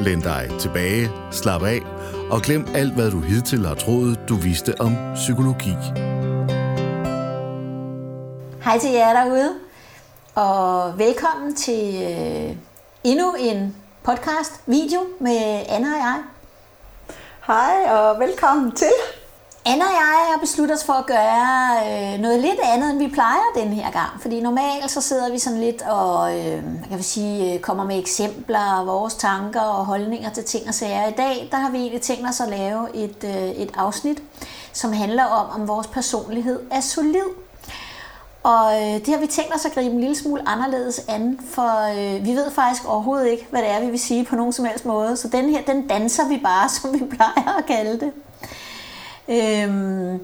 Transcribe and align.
Læn 0.00 0.20
dig 0.20 0.50
tilbage, 0.60 1.10
slap 1.30 1.62
af 1.62 1.80
og 2.30 2.42
glem 2.42 2.66
alt, 2.74 2.94
hvad 2.94 3.10
du 3.10 3.20
hidtil 3.20 3.66
har 3.66 3.74
troet, 3.74 4.20
du 4.28 4.34
vidste 4.34 4.80
om 4.80 4.96
psykologi. 5.14 5.74
Hej 8.64 8.78
til 8.78 8.90
jer 8.90 9.12
derude, 9.12 9.54
og 10.34 10.98
velkommen 10.98 11.54
til 11.54 12.02
øh, 12.02 12.56
endnu 13.04 13.34
en 13.38 13.76
podcast 14.02 14.60
video 14.66 15.00
med 15.20 15.64
Anna 15.68 15.88
og 15.88 15.98
jeg. 15.98 16.22
Hej 17.46 17.96
og 17.96 18.20
velkommen 18.20 18.72
til. 18.72 18.92
Anna 19.66 19.84
og 19.84 19.90
jeg 19.90 20.26
har 20.32 20.38
besluttet 20.40 20.76
os 20.76 20.84
for 20.84 20.92
at 20.92 21.06
gøre 21.06 21.78
øh, 21.86 22.20
noget 22.20 22.40
lidt 22.40 22.60
andet, 22.64 22.90
end 22.90 22.98
vi 22.98 23.08
plejer 23.08 23.52
den 23.54 23.68
her 23.68 23.90
gang. 23.90 24.20
Fordi 24.20 24.40
normalt 24.40 24.90
så 24.90 25.00
sidder 25.00 25.32
vi 25.32 25.38
sådan 25.38 25.60
lidt 25.60 25.82
og 25.82 26.38
øh, 26.38 26.62
kan 26.88 26.98
vi 26.98 27.02
sige, 27.02 27.54
øh, 27.54 27.60
kommer 27.60 27.84
med 27.84 27.98
eksempler, 27.98 28.84
vores 28.84 29.14
tanker 29.14 29.60
og 29.60 29.86
holdninger 29.86 30.30
til 30.30 30.44
ting 30.44 30.68
og 30.68 30.74
sager. 30.74 31.08
I 31.08 31.12
dag 31.12 31.48
der 31.50 31.56
har 31.56 31.70
vi 31.70 31.78
egentlig 31.78 32.00
tænkt 32.00 32.28
os 32.28 32.40
at 32.40 32.48
lave 32.48 32.96
et, 32.96 33.24
øh, 33.24 33.48
et 33.48 33.70
afsnit, 33.76 34.22
som 34.72 34.92
handler 34.92 35.24
om, 35.24 35.60
om 35.60 35.68
vores 35.68 35.86
personlighed 35.86 36.60
er 36.70 36.80
solid. 36.80 37.28
Og 38.42 38.74
øh, 38.74 39.06
det 39.06 39.08
har 39.08 39.18
vi 39.18 39.26
tænkt 39.26 39.54
os 39.54 39.64
at 39.64 39.72
gribe 39.72 39.94
en 39.94 40.00
lille 40.00 40.16
smule 40.16 40.48
anderledes 40.48 41.00
an, 41.08 41.40
for 41.48 41.90
øh, 41.90 42.24
vi 42.24 42.30
ved 42.30 42.50
faktisk 42.50 42.88
overhovedet 42.88 43.26
ikke, 43.26 43.46
hvad 43.50 43.62
det 43.62 43.70
er, 43.70 43.80
vi 43.80 43.90
vil 43.90 44.00
sige 44.00 44.24
på 44.24 44.36
nogen 44.36 44.52
som 44.52 44.64
helst 44.64 44.84
måde. 44.84 45.16
Så 45.16 45.28
den 45.28 45.50
her, 45.50 45.62
den 45.62 45.88
danser 45.88 46.28
vi 46.28 46.40
bare, 46.42 46.68
som 46.80 46.94
vi 46.94 47.04
plejer 47.16 47.58
at 47.58 47.66
kalde 47.66 48.00
det. 48.00 48.12
Øhm, 49.28 50.20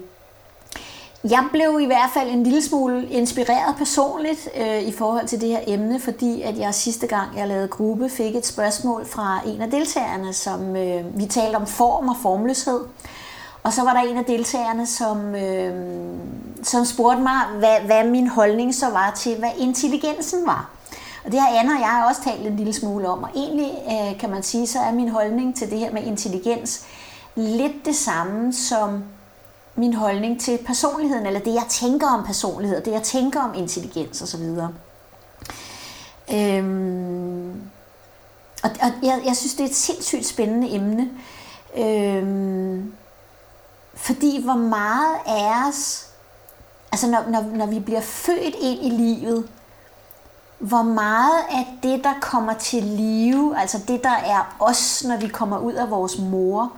jeg 1.23 1.45
blev 1.51 1.79
i 1.81 1.85
hvert 1.85 2.09
fald 2.13 2.29
en 2.29 2.43
lille 2.43 2.61
smule 2.61 3.07
inspireret 3.09 3.75
personligt 3.77 4.49
øh, 4.61 4.81
i 4.81 4.91
forhold 4.91 5.27
til 5.27 5.41
det 5.41 5.49
her 5.49 5.59
emne, 5.67 5.99
fordi 5.99 6.41
at 6.41 6.57
jeg 6.57 6.73
sidste 6.73 7.07
gang, 7.07 7.37
jeg 7.37 7.47
lavede 7.47 7.67
gruppe, 7.67 8.09
fik 8.09 8.35
et 8.35 8.45
spørgsmål 8.45 9.05
fra 9.05 9.39
en 9.45 9.61
af 9.61 9.71
deltagerne, 9.71 10.33
som 10.33 10.75
øh, 10.75 11.19
vi 11.19 11.25
talte 11.25 11.55
om 11.55 11.67
form 11.67 12.09
og 12.09 12.15
formløshed. 12.21 12.79
Og 13.63 13.73
så 13.73 13.83
var 13.83 13.93
der 13.93 14.01
en 14.01 14.17
af 14.17 14.25
deltagerne, 14.25 14.85
som, 14.85 15.35
øh, 15.35 15.73
som 16.63 16.85
spurgte 16.85 17.21
mig, 17.21 17.41
hvad, 17.59 17.79
hvad 17.85 18.03
min 18.03 18.27
holdning 18.27 18.75
så 18.75 18.89
var 18.89 19.13
til, 19.17 19.35
hvad 19.35 19.49
intelligensen 19.57 20.45
var. 20.45 20.69
Og 21.25 21.31
det 21.31 21.39
har 21.39 21.59
Anna 21.59 21.73
og 21.73 21.79
jeg 21.79 22.05
også 22.09 22.21
talt 22.23 22.47
en 22.47 22.55
lille 22.55 22.73
smule 22.73 23.09
om, 23.09 23.23
og 23.23 23.29
egentlig 23.35 23.71
øh, 23.87 24.19
kan 24.19 24.29
man 24.29 24.43
sige, 24.43 24.67
så 24.67 24.79
er 24.79 24.91
min 24.91 25.09
holdning 25.09 25.55
til 25.55 25.71
det 25.71 25.79
her 25.79 25.91
med 25.91 26.03
intelligens 26.03 26.85
lidt 27.35 27.85
det 27.85 27.95
samme 27.95 28.53
som 28.53 29.03
min 29.75 29.93
holdning 29.93 30.41
til 30.41 30.59
personligheden, 30.65 31.25
eller 31.25 31.39
det 31.39 31.53
jeg 31.53 31.65
tænker 31.69 32.07
om 32.07 32.25
personlighed, 32.25 32.81
det 32.81 32.91
jeg 32.91 33.03
tænker 33.03 33.41
om 33.41 33.53
intelligens 33.53 34.21
osv. 34.21 34.43
Øhm, 36.33 37.61
og 38.63 38.69
og 38.81 38.91
jeg, 39.03 39.21
jeg 39.25 39.35
synes, 39.35 39.53
det 39.53 39.63
er 39.63 39.69
et 39.69 39.75
sindssygt 39.75 40.25
spændende 40.25 40.75
emne. 40.75 41.09
Øhm, 41.77 42.93
fordi 43.93 44.43
hvor 44.43 44.55
meget 44.55 45.15
af 45.25 45.67
os, 45.67 46.07
altså 46.91 47.07
når, 47.07 47.23
når, 47.29 47.41
når 47.41 47.65
vi 47.65 47.79
bliver 47.79 48.01
født 48.01 48.55
ind 48.59 48.85
i 48.85 48.89
livet, 48.89 49.47
hvor 50.59 50.81
meget 50.81 51.43
af 51.51 51.77
det, 51.83 52.03
der 52.03 52.13
kommer 52.21 52.53
til 52.53 52.83
live, 52.83 53.59
altså 53.59 53.79
det, 53.87 54.03
der 54.03 54.15
er 54.25 54.55
os, 54.59 55.03
når 55.03 55.17
vi 55.17 55.27
kommer 55.27 55.57
ud 55.57 55.73
af 55.73 55.89
vores 55.89 56.17
mor, 56.19 56.71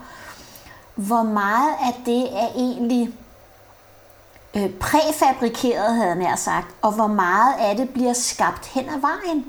hvor 0.96 1.24
meget 1.24 1.74
af 1.82 2.02
det 2.06 2.38
er 2.40 2.48
egentlig 2.56 3.10
øh, 4.56 4.70
præfabrikeret, 4.70 5.96
havde 5.96 6.08
jeg 6.08 6.16
nær 6.16 6.36
sagt, 6.36 6.68
og 6.82 6.92
hvor 6.92 7.08
meget 7.08 7.56
af 7.60 7.76
det 7.76 7.90
bliver 7.90 8.14
skabt 8.14 8.66
hen 8.66 8.90
ad 8.90 9.00
vejen. 9.00 9.46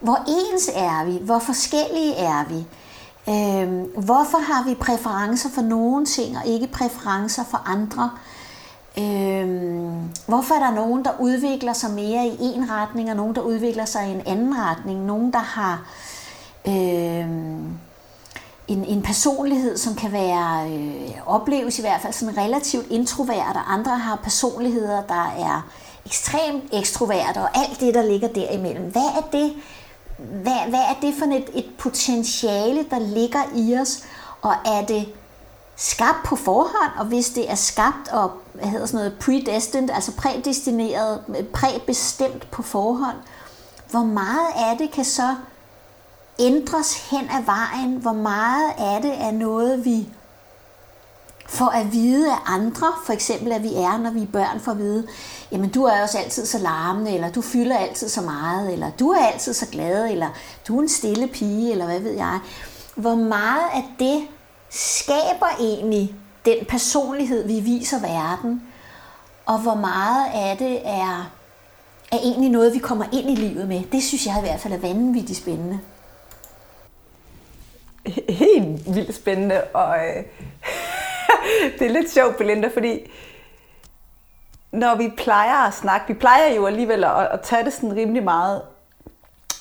Hvor 0.00 0.24
ens 0.28 0.70
er 0.74 1.04
vi? 1.04 1.18
Hvor 1.24 1.38
forskellige 1.38 2.14
er 2.14 2.44
vi? 2.44 2.66
Øh, 3.28 4.02
hvorfor 4.04 4.38
har 4.38 4.64
vi 4.64 4.74
præferencer 4.74 5.48
for 5.54 5.62
nogle 5.62 6.06
ting 6.06 6.36
og 6.36 6.46
ikke 6.46 6.66
præferencer 6.66 7.44
for 7.44 7.62
andre? 7.66 8.10
Øh, 8.98 9.88
hvorfor 10.26 10.54
er 10.54 10.58
der 10.58 10.70
nogen, 10.70 11.04
der 11.04 11.10
udvikler 11.20 11.72
sig 11.72 11.90
mere 11.90 12.26
i 12.26 12.44
en 12.44 12.70
retning, 12.70 13.10
og 13.10 13.16
nogen, 13.16 13.34
der 13.34 13.40
udvikler 13.40 13.84
sig 13.84 14.08
i 14.08 14.10
en 14.10 14.22
anden 14.26 14.54
retning? 14.58 15.04
Nogen, 15.04 15.32
der 15.32 15.38
har 15.38 15.86
øh, 16.66 17.28
en, 18.68 18.84
en 18.84 19.02
personlighed, 19.02 19.76
som 19.76 19.94
kan 19.94 20.12
være, 20.12 20.70
øh, 20.70 21.10
opleves 21.26 21.78
i 21.78 21.82
hvert 21.82 22.00
fald 22.00 22.12
sådan 22.12 22.36
relativt 22.36 22.86
introvert, 22.90 23.56
og 23.56 23.72
andre 23.72 23.98
har 23.98 24.16
personligheder, 24.16 25.02
der 25.02 25.34
er 25.38 25.68
ekstremt 26.06 26.64
ekstroverte, 26.72 27.38
og 27.38 27.58
alt 27.58 27.80
det, 27.80 27.94
der 27.94 28.02
ligger 28.02 28.28
derimellem. 28.28 28.90
Hvad 28.90 29.02
er 29.02 29.28
det, 29.32 29.52
hvad, 30.18 30.68
hvad 30.68 30.80
er 30.80 30.94
det 31.02 31.14
for 31.18 31.24
et, 31.24 31.50
et 31.54 31.66
potentiale, 31.78 32.86
der 32.90 32.98
ligger 32.98 33.42
i 33.54 33.78
os, 33.78 34.04
og 34.42 34.54
er 34.64 34.84
det 34.84 35.08
skabt 35.76 36.18
på 36.24 36.36
forhånd, 36.36 36.92
og 36.98 37.06
hvis 37.06 37.30
det 37.30 37.50
er 37.50 37.54
skabt 37.54 38.08
og 38.12 38.30
hvad 38.52 38.68
hedder 38.68 38.86
sådan 38.86 38.98
noget 38.98 39.18
predestined, 39.20 39.90
altså 39.90 40.12
prædestineret, 40.16 41.20
præbestemt 41.52 42.50
på 42.50 42.62
forhånd, 42.62 43.16
hvor 43.90 44.02
meget 44.04 44.48
af 44.56 44.78
det 44.78 44.90
kan 44.90 45.04
så 45.04 45.34
ændres 46.38 47.10
hen 47.10 47.30
ad 47.30 47.44
vejen, 47.44 47.96
hvor 47.96 48.12
meget 48.12 48.72
af 48.78 49.02
det 49.02 49.14
er 49.20 49.30
noget, 49.30 49.84
vi 49.84 50.08
får 51.48 51.66
at 51.66 51.92
vide 51.92 52.32
af 52.32 52.38
andre, 52.46 52.86
for 53.06 53.12
eksempel 53.12 53.52
at 53.52 53.62
vi 53.62 53.74
er, 53.74 53.98
når 53.98 54.10
vi 54.10 54.22
er 54.22 54.26
børn, 54.26 54.60
får 54.60 54.72
at 54.72 54.78
vide, 54.78 55.06
jamen 55.52 55.70
du 55.70 55.84
er 55.84 56.02
også 56.02 56.18
altid 56.18 56.46
så 56.46 56.58
larmende, 56.58 57.14
eller 57.14 57.30
du 57.30 57.42
fylder 57.42 57.76
altid 57.76 58.08
så 58.08 58.20
meget, 58.20 58.72
eller 58.72 58.90
du 58.90 59.10
er 59.10 59.26
altid 59.26 59.54
så 59.54 59.66
glad, 59.66 60.10
eller 60.10 60.28
du 60.68 60.78
er 60.78 60.82
en 60.82 60.88
stille 60.88 61.26
pige, 61.26 61.72
eller 61.72 61.84
hvad 61.84 62.00
ved 62.00 62.12
jeg. 62.12 62.40
Hvor 62.94 63.14
meget 63.14 63.64
af 63.74 63.84
det 63.98 64.22
skaber 64.70 65.56
egentlig 65.60 66.14
den 66.44 66.56
personlighed, 66.68 67.46
vi 67.46 67.60
viser 67.60 68.00
verden, 68.00 68.62
og 69.46 69.58
hvor 69.58 69.74
meget 69.74 70.26
af 70.34 70.56
det 70.58 70.80
er, 70.84 71.30
er 72.12 72.18
egentlig 72.18 72.50
noget, 72.50 72.74
vi 72.74 72.78
kommer 72.78 73.04
ind 73.12 73.30
i 73.30 73.34
livet 73.34 73.68
med. 73.68 73.82
Det 73.92 74.02
synes 74.02 74.26
jeg 74.26 74.36
i 74.38 74.40
hvert 74.40 74.60
fald 74.60 74.74
er 74.74 74.78
vanvittigt 74.78 75.38
spændende 75.38 75.80
helt 78.28 78.94
vildt 78.94 79.14
spændende, 79.14 79.62
og 79.64 79.96
øh, 79.96 80.24
det 81.78 81.86
er 81.86 81.90
lidt 81.90 82.10
sjovt, 82.10 82.36
Belinda, 82.36 82.68
fordi 82.68 83.10
når 84.72 84.94
vi 84.94 85.12
plejer 85.16 85.66
at 85.66 85.74
snakke, 85.74 86.08
vi 86.08 86.14
plejer 86.14 86.54
jo 86.54 86.66
alligevel 86.66 87.04
at, 87.04 87.28
at 87.32 87.40
tage 87.40 87.64
det 87.64 87.72
sådan 87.72 87.96
rimelig 87.96 88.22
meget 88.22 88.62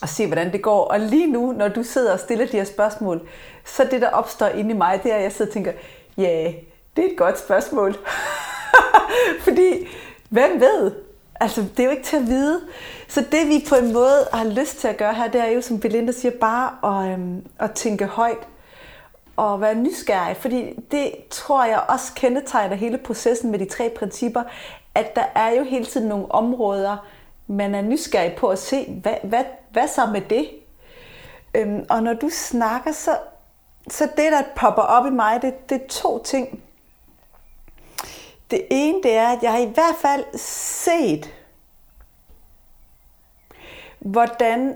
og 0.02 0.10
se, 0.10 0.26
hvordan 0.26 0.52
det 0.52 0.62
går. 0.62 0.84
Og 0.84 1.00
lige 1.00 1.32
nu, 1.32 1.52
når 1.52 1.68
du 1.68 1.84
sidder 1.84 2.14
og 2.14 2.20
stiller 2.20 2.46
de 2.46 2.58
her 2.58 2.64
spørgsmål, 2.64 3.28
så 3.66 3.88
det, 3.92 4.02
der 4.02 4.10
opstår 4.10 4.48
inde 4.48 4.70
i 4.70 4.78
mig, 4.78 5.00
det 5.04 5.12
er, 5.12 5.16
at 5.16 5.24
jeg 5.24 5.32
sidder 5.32 5.50
og 5.50 5.54
tænker, 5.54 5.72
ja, 6.18 6.24
yeah, 6.24 6.54
det 6.96 7.06
er 7.06 7.10
et 7.10 7.18
godt 7.18 7.40
spørgsmål. 7.40 7.98
Fordi, 9.46 9.88
hvem 10.30 10.60
ved? 10.60 10.92
Altså, 11.40 11.62
det 11.62 11.80
er 11.80 11.84
jo 11.84 11.92
ikke 11.92 12.04
til 12.04 12.18
at 12.18 12.28
vide. 12.28 12.62
Så 13.08 13.26
det 13.32 13.48
vi 13.48 13.66
på 13.70 13.76
en 13.76 13.94
måde 13.94 14.28
har 14.34 14.44
lyst 14.46 14.78
til 14.78 14.88
at 14.88 14.98
gøre 14.98 15.14
her, 15.14 15.28
det 15.28 15.42
er 15.42 15.48
jo, 15.48 15.62
som 15.62 15.80
Belinda 15.80 16.12
siger, 16.12 16.32
bare 16.32 17.04
at, 17.04 17.14
øhm, 17.14 17.46
at 17.60 17.72
tænke 17.72 18.06
højt 18.06 18.48
og 19.36 19.62
være 19.62 19.76
nysgerrig. 19.76 20.38
Fordi 20.38 20.74
det 20.92 21.12
tror 21.30 21.66
jeg 21.66 21.84
også 21.88 22.14
kendetegner 22.16 22.76
hele 22.76 22.98
processen 22.98 23.52
med 23.52 23.60
de 23.60 23.66
tre 23.66 23.94
principper, 23.98 24.44
at 24.96 25.16
der 25.16 25.26
er 25.36 25.50
jo 25.50 25.64
hele 25.64 25.86
tiden 25.86 26.08
nogle 26.08 26.32
områder, 26.32 27.08
man 27.48 27.76
er 27.76 27.82
nysgerrig 27.82 28.36
på 28.36 28.48
at 28.48 28.60
se, 28.60 29.00
hvad, 29.02 29.16
hvad, 29.24 29.44
hvad 29.72 29.88
så 29.88 30.06
med 30.06 30.22
det? 30.22 30.50
Øhm, 31.56 31.86
og 31.90 32.04
når 32.04 32.14
du 32.14 32.30
snakker, 32.30 32.92
så, 32.92 33.18
så 33.90 34.04
det, 34.04 34.32
der 34.32 34.42
popper 34.56 34.82
op 34.82 35.06
i 35.06 35.10
mig, 35.10 35.42
det, 35.42 35.70
det 35.70 35.82
er 35.82 35.88
to 35.88 36.24
ting. 36.24 36.64
Det 38.52 38.62
ene, 38.70 39.04
det 39.04 39.14
er, 39.14 39.28
at 39.28 39.44
jeg 39.44 39.52
har 39.52 39.60
i 39.60 39.72
hvert 39.74 39.96
fald 40.02 40.38
set, 40.38 41.34
hvordan 44.00 44.76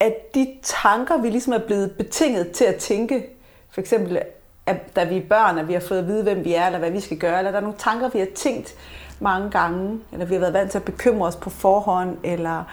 at 0.00 0.34
de 0.34 0.56
tanker, 0.62 1.18
vi 1.18 1.30
ligesom 1.30 1.52
er 1.52 1.58
blevet 1.58 1.94
betinget 1.96 2.52
til 2.52 2.64
at 2.64 2.76
tænke, 2.76 3.26
for 3.70 3.80
eksempel, 3.80 4.22
at 4.66 4.96
da 4.96 5.04
vi 5.04 5.16
er 5.16 5.28
børn, 5.28 5.58
at 5.58 5.68
vi 5.68 5.72
har 5.72 5.80
fået 5.80 5.98
at 5.98 6.06
vide, 6.06 6.22
hvem 6.22 6.44
vi 6.44 6.54
er, 6.54 6.66
eller 6.66 6.78
hvad 6.78 6.90
vi 6.90 7.00
skal 7.00 7.18
gøre, 7.18 7.38
eller 7.38 7.50
der 7.50 7.58
er 7.58 7.62
nogle 7.62 7.78
tanker, 7.78 8.08
vi 8.08 8.18
har 8.18 8.28
tænkt 8.34 8.74
mange 9.20 9.50
gange, 9.50 10.00
eller 10.12 10.26
vi 10.26 10.34
har 10.34 10.40
været 10.40 10.52
vant 10.52 10.70
til 10.70 10.78
at 10.78 10.84
bekymre 10.84 11.26
os 11.26 11.36
på 11.36 11.50
forhånd, 11.50 12.18
eller 12.24 12.64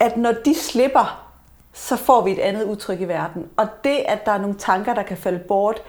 at 0.00 0.16
når 0.16 0.32
de 0.44 0.54
slipper, 0.54 1.24
så 1.72 1.96
får 1.96 2.24
vi 2.24 2.32
et 2.32 2.38
andet 2.38 2.64
udtryk 2.64 3.00
i 3.00 3.04
verden. 3.04 3.48
Og 3.56 3.68
det, 3.84 3.96
at 4.08 4.26
der 4.26 4.32
er 4.32 4.38
nogle 4.38 4.56
tanker, 4.56 4.94
der 4.94 5.02
kan 5.02 5.16
falde 5.16 5.38
bort, 5.38 5.82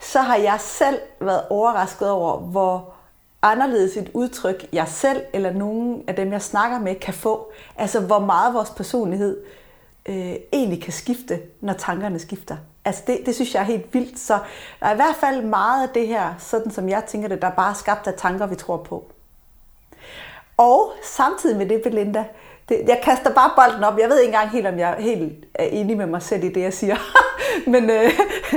så 0.00 0.20
har 0.20 0.36
jeg 0.36 0.56
selv 0.60 0.98
været 1.20 1.42
overrasket 1.50 2.10
over, 2.10 2.38
hvor 2.38 2.95
anderledes 3.46 3.96
et 3.96 4.10
udtryk, 4.14 4.66
jeg 4.72 4.88
selv 4.88 5.22
eller 5.32 5.52
nogen 5.52 6.04
af 6.06 6.14
dem, 6.14 6.32
jeg 6.32 6.42
snakker 6.42 6.78
med, 6.78 6.94
kan 6.94 7.14
få. 7.14 7.52
Altså, 7.76 8.00
hvor 8.00 8.18
meget 8.18 8.54
vores 8.54 8.70
personlighed 8.70 9.36
øh, 10.08 10.34
egentlig 10.52 10.82
kan 10.82 10.92
skifte, 10.92 11.40
når 11.60 11.72
tankerne 11.72 12.18
skifter. 12.18 12.56
Altså, 12.84 13.02
det, 13.06 13.20
det 13.26 13.34
synes 13.34 13.54
jeg 13.54 13.60
er 13.60 13.64
helt 13.64 13.94
vildt. 13.94 14.18
Så 14.18 14.38
der 14.80 14.86
er 14.86 14.92
i 14.92 14.96
hvert 14.96 15.16
fald 15.20 15.42
meget 15.42 15.88
af 15.88 15.94
det 15.94 16.08
her, 16.08 16.34
sådan 16.38 16.70
som 16.70 16.88
jeg 16.88 17.04
tænker 17.06 17.28
det, 17.28 17.42
der 17.42 17.48
er 17.48 17.54
bare 17.54 17.74
skabt 17.74 18.06
af 18.06 18.14
tanker, 18.14 18.46
vi 18.46 18.54
tror 18.54 18.76
på. 18.76 19.04
Og 20.56 20.92
samtidig 21.02 21.56
med 21.56 21.66
det, 21.66 21.82
Belinda, 21.82 22.24
det, 22.68 22.82
jeg 22.88 23.00
kaster 23.02 23.34
bare 23.34 23.50
bolden 23.56 23.84
op. 23.84 23.98
Jeg 23.98 24.08
ved 24.08 24.20
ikke 24.20 24.34
engang 24.34 24.50
helt, 24.50 24.66
om 24.66 24.78
jeg 24.78 24.96
helt 24.98 25.46
er 25.54 25.64
enig 25.64 25.96
med 25.96 26.06
mig 26.06 26.22
selv 26.22 26.44
i 26.44 26.52
det, 26.52 26.60
jeg 26.60 26.72
siger. 26.72 26.96
men, 27.72 27.90
øh, 27.90 28.10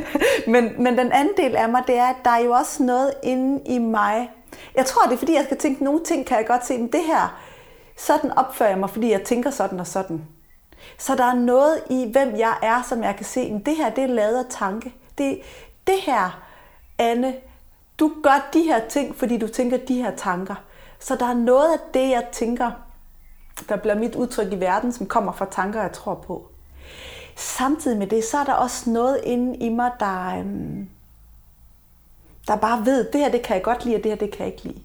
men, 0.54 0.84
men 0.84 0.98
den 0.98 1.12
anden 1.12 1.34
del 1.38 1.56
af 1.56 1.70
mig, 1.70 1.84
det 1.88 1.98
er, 1.98 2.08
at 2.08 2.16
der 2.26 2.32
er 2.32 2.40
jo 2.40 2.52
også 2.52 2.84
noget 2.84 3.14
inde 3.24 3.62
i 3.66 3.78
mig. 3.78 4.30
Jeg 4.80 4.86
tror, 4.86 5.04
det 5.04 5.14
er 5.14 5.18
fordi, 5.18 5.34
jeg 5.34 5.44
skal 5.46 5.58
tænke, 5.58 5.84
nogle 5.84 6.04
ting 6.04 6.26
kan 6.26 6.38
jeg 6.38 6.48
godt 6.48 6.66
se, 6.66 6.78
men 6.78 6.92
det 6.92 7.04
her, 7.04 7.42
sådan 7.98 8.32
opfører 8.32 8.70
jeg 8.70 8.80
mig, 8.80 8.90
fordi 8.90 9.12
jeg 9.12 9.24
tænker 9.24 9.50
sådan 9.50 9.80
og 9.80 9.88
sådan. 9.88 10.26
Så 10.98 11.16
der 11.16 11.24
er 11.24 11.34
noget 11.34 11.82
i, 11.90 12.10
hvem 12.12 12.36
jeg 12.38 12.58
er, 12.62 12.82
som 12.90 13.04
jeg 13.04 13.16
kan 13.16 13.26
se, 13.26 13.52
men 13.52 13.62
det 13.66 13.76
her, 13.76 13.90
det 13.90 14.04
er 14.04 14.08
lavet 14.08 14.38
af 14.38 14.46
tanke. 14.50 14.94
Det, 15.18 15.42
det 15.88 15.96
her, 16.02 16.44
Anne, 16.98 17.36
du 18.00 18.12
gør 18.24 18.50
de 18.54 18.62
her 18.62 18.88
ting, 18.88 19.16
fordi 19.16 19.38
du 19.38 19.48
tænker 19.48 19.78
de 19.78 19.96
her 20.04 20.16
tanker. 20.16 20.56
Så 21.00 21.16
der 21.16 21.26
er 21.26 21.34
noget 21.34 21.74
af 21.74 21.80
det, 21.94 22.10
jeg 22.10 22.28
tænker, 22.32 22.72
der 23.70 23.76
bliver 23.76 23.96
mit 23.96 24.16
udtryk 24.16 24.52
i 24.52 24.60
verden, 24.60 24.92
som 24.92 25.08
kommer 25.08 25.32
fra 25.32 25.48
tanker, 25.52 25.82
jeg 25.82 25.92
tror 25.92 26.16
på. 26.16 26.48
Samtidig 27.36 27.98
med 27.98 28.08
det, 28.08 28.24
så 28.24 28.38
er 28.38 28.44
der 28.44 28.54
også 28.54 28.90
noget 28.90 29.20
inde 29.24 29.58
i 29.58 29.70
mig, 29.70 29.92
der, 30.00 30.40
øhm, 30.40 30.90
der 32.50 32.56
bare 32.56 32.86
ved, 32.86 33.12
det 33.12 33.22
her 33.22 33.32
det 33.32 33.42
kan 33.42 33.56
jeg 33.56 33.64
godt 33.64 33.86
lide, 33.86 33.96
og 33.96 34.04
det 34.04 34.12
her 34.12 34.18
det 34.18 34.32
kan 34.32 34.46
jeg 34.46 34.54
ikke 34.54 34.64
lide. 34.64 34.82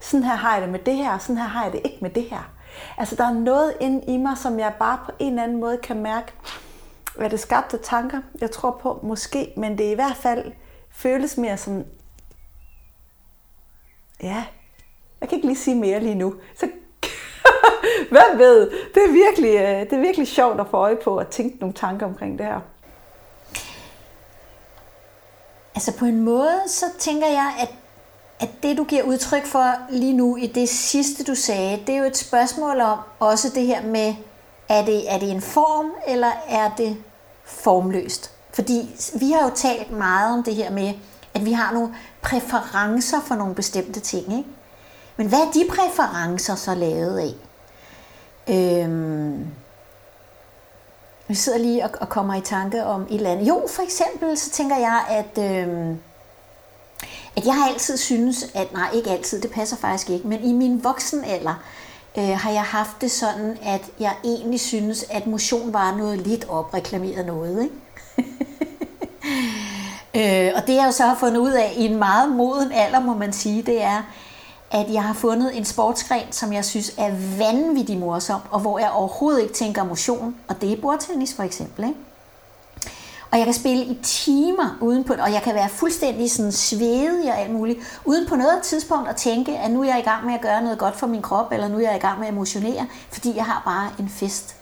Sådan 0.00 0.24
her 0.24 0.34
har 0.34 0.52
jeg 0.52 0.62
det 0.62 0.70
med 0.70 0.78
det 0.78 0.96
her, 0.96 1.14
og 1.14 1.22
sådan 1.22 1.36
her 1.36 1.48
har 1.48 1.64
jeg 1.64 1.72
det 1.72 1.80
ikke 1.84 1.98
med 2.00 2.10
det 2.10 2.22
her. 2.22 2.52
Altså 2.98 3.16
der 3.16 3.24
er 3.24 3.32
noget 3.32 3.74
inde 3.80 4.04
i 4.06 4.16
mig, 4.16 4.38
som 4.38 4.58
jeg 4.58 4.74
bare 4.78 4.98
på 5.04 5.10
en 5.18 5.28
eller 5.32 5.42
anden 5.42 5.60
måde 5.60 5.78
kan 5.78 6.02
mærke, 6.02 6.32
hvad 7.16 7.30
det 7.30 7.40
skabte 7.40 7.78
tanker, 7.78 8.20
jeg 8.40 8.50
tror 8.50 8.78
på, 8.82 9.00
måske, 9.02 9.52
men 9.56 9.78
det 9.78 9.86
er 9.86 9.90
i 9.90 9.94
hvert 9.94 10.16
fald 10.16 10.52
føles 10.90 11.36
mere 11.36 11.56
som, 11.56 11.84
ja, 14.22 14.44
jeg 15.20 15.28
kan 15.28 15.36
ikke 15.36 15.46
lige 15.46 15.58
sige 15.58 15.76
mere 15.76 16.00
lige 16.00 16.14
nu. 16.14 16.34
Så 16.56 16.68
Hvem 18.10 18.38
ved? 18.38 18.70
Det 18.94 19.02
er, 19.04 19.12
virkelig, 19.12 19.54
øh, 19.54 19.80
det 19.80 19.92
er 19.92 20.00
virkelig 20.00 20.28
sjovt 20.28 20.60
at 20.60 20.66
få 20.70 20.76
øje 20.76 20.96
på 20.96 21.16
at 21.16 21.28
tænke 21.28 21.58
nogle 21.58 21.74
tanker 21.74 22.06
omkring 22.06 22.38
det 22.38 22.46
her. 22.46 22.60
Altså 25.74 25.92
på 25.92 26.04
en 26.04 26.20
måde, 26.20 26.60
så 26.66 26.86
tænker 26.98 27.26
jeg, 27.26 27.54
at, 27.60 27.68
at 28.40 28.48
det 28.62 28.76
du 28.76 28.84
giver 28.84 29.02
udtryk 29.02 29.46
for 29.46 29.74
lige 29.90 30.12
nu 30.12 30.36
i 30.36 30.46
det 30.46 30.68
sidste 30.68 31.24
du 31.24 31.34
sagde, 31.34 31.82
det 31.86 31.94
er 31.94 31.98
jo 31.98 32.04
et 32.04 32.16
spørgsmål 32.16 32.80
om 32.80 32.98
også 33.18 33.48
det 33.54 33.66
her 33.66 33.82
med, 33.82 34.14
er 34.68 34.84
det, 34.84 35.12
er 35.12 35.18
det 35.18 35.30
en 35.30 35.40
form, 35.40 35.90
eller 36.06 36.30
er 36.48 36.70
det 36.76 36.96
formløst? 37.44 38.30
Fordi 38.52 38.96
vi 39.14 39.30
har 39.30 39.44
jo 39.44 39.50
talt 39.54 39.90
meget 39.90 40.38
om 40.38 40.42
det 40.42 40.54
her 40.54 40.70
med, 40.70 40.94
at 41.34 41.44
vi 41.44 41.52
har 41.52 41.72
nogle 41.72 41.94
præferencer 42.22 43.20
for 43.20 43.34
nogle 43.34 43.54
bestemte 43.54 44.00
ting. 44.00 44.38
Ikke? 44.38 44.50
Men 45.16 45.26
hvad 45.26 45.38
er 45.38 45.50
de 45.50 45.64
præferencer 45.68 46.54
så 46.54 46.74
lavet 46.74 47.18
af? 47.18 47.34
Øhm, 48.48 49.46
vi 51.28 51.34
sidder 51.34 51.58
lige 51.58 51.84
og, 51.84 51.90
og 52.00 52.08
kommer 52.08 52.34
i 52.34 52.40
tanke 52.40 52.84
om 52.84 53.02
et 53.02 53.14
eller 53.14 53.30
andet. 53.30 53.48
Jo, 53.48 53.62
for 53.68 53.82
eksempel 53.82 54.38
så 54.38 54.50
tænker 54.50 54.76
jeg, 54.76 55.04
at, 55.08 55.38
øh, 55.38 55.96
at 57.36 57.46
jeg 57.46 57.54
har 57.54 57.68
altid 57.68 57.96
synes, 57.96 58.50
at 58.54 58.72
nej, 58.72 58.90
ikke 58.94 59.10
altid, 59.10 59.40
det 59.40 59.50
passer 59.50 59.76
faktisk 59.76 60.10
ikke, 60.10 60.28
men 60.28 60.44
i 60.44 60.52
min 60.52 60.84
voksenalder 60.84 61.54
øh, 62.18 62.38
har 62.38 62.50
jeg 62.50 62.62
haft 62.62 63.00
det 63.00 63.10
sådan, 63.10 63.58
at 63.62 63.82
jeg 64.00 64.12
egentlig 64.24 64.60
synes, 64.60 65.04
at 65.10 65.26
motion 65.26 65.72
var 65.72 65.96
noget 65.96 66.18
lidt 66.18 66.48
opreklameret 66.48 67.26
noget. 67.26 67.62
Ikke? 67.62 67.74
øh, 70.46 70.52
og 70.56 70.66
det 70.66 70.74
jeg 70.74 70.86
jo 70.86 70.92
så 70.92 71.02
har 71.02 71.16
fundet 71.16 71.38
ud 71.38 71.52
af 71.52 71.74
i 71.76 71.84
en 71.84 71.98
meget 71.98 72.32
moden 72.32 72.72
alder, 72.72 73.00
må 73.00 73.14
man 73.14 73.32
sige, 73.32 73.62
det 73.62 73.82
er, 73.82 74.02
at 74.74 74.92
jeg 74.92 75.02
har 75.02 75.14
fundet 75.14 75.56
en 75.56 75.64
sportsgren, 75.64 76.32
som 76.32 76.52
jeg 76.52 76.64
synes 76.64 76.94
er 76.98 77.10
vanvittig 77.38 77.98
morsom, 77.98 78.40
og 78.50 78.60
hvor 78.60 78.78
jeg 78.78 78.90
overhovedet 78.90 79.42
ikke 79.42 79.54
tænker 79.54 79.84
motion, 79.84 80.36
og 80.48 80.60
det 80.60 80.72
er 80.72 80.80
bordtennis 80.80 81.34
for 81.34 81.42
eksempel. 81.42 81.84
Ikke? 81.84 81.98
Og 83.30 83.38
jeg 83.38 83.46
kan 83.46 83.54
spille 83.54 83.84
i 83.84 83.98
timer 84.02 84.78
uden 84.80 85.04
på, 85.04 85.12
og 85.12 85.32
jeg 85.32 85.42
kan 85.42 85.54
være 85.54 85.68
fuldstændig 85.68 86.30
sådan 86.30 86.52
svedig 86.52 87.32
og 87.32 87.38
alt 87.38 87.52
muligt, 87.52 88.00
uden 88.04 88.28
på 88.28 88.36
noget 88.36 88.62
tidspunkt 88.62 89.08
at 89.08 89.16
tænke, 89.16 89.58
at 89.58 89.70
nu 89.70 89.82
er 89.82 89.86
jeg 89.86 89.98
i 89.98 90.02
gang 90.02 90.26
med 90.26 90.34
at 90.34 90.40
gøre 90.40 90.62
noget 90.62 90.78
godt 90.78 90.96
for 90.96 91.06
min 91.06 91.22
krop, 91.22 91.52
eller 91.52 91.68
nu 91.68 91.76
er 91.76 91.80
jeg 91.80 91.96
i 91.96 91.98
gang 91.98 92.18
med 92.18 92.28
at 92.28 92.34
motionere, 92.34 92.86
fordi 93.12 93.36
jeg 93.36 93.44
har 93.44 93.62
bare 93.64 93.90
en 93.98 94.08
fest. 94.08 94.56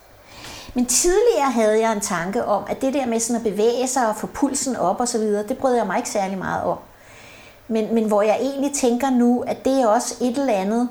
Men 0.74 0.86
tidligere 0.86 1.50
havde 1.50 1.80
jeg 1.80 1.92
en 1.92 2.00
tanke 2.00 2.44
om, 2.44 2.64
at 2.68 2.82
det 2.82 2.94
der 2.94 3.06
med 3.06 3.20
sådan 3.20 3.46
at 3.46 3.52
bevæge 3.52 3.88
sig 3.88 4.08
og 4.08 4.16
få 4.16 4.26
pulsen 4.26 4.76
op 4.76 5.00
og 5.00 5.08
så 5.08 5.18
videre, 5.18 5.46
det 5.48 5.58
brød 5.58 5.74
jeg 5.74 5.86
mig 5.86 5.96
ikke 5.96 6.10
særlig 6.10 6.38
meget 6.38 6.62
om. 6.64 6.78
Men, 7.68 7.94
men 7.94 8.04
hvor 8.04 8.22
jeg 8.22 8.38
egentlig 8.40 8.72
tænker 8.74 9.10
nu, 9.10 9.44
at 9.46 9.64
det 9.64 9.72
er 9.80 9.86
også 9.86 10.14
et 10.20 10.38
eller 10.38 10.52
andet, 10.52 10.88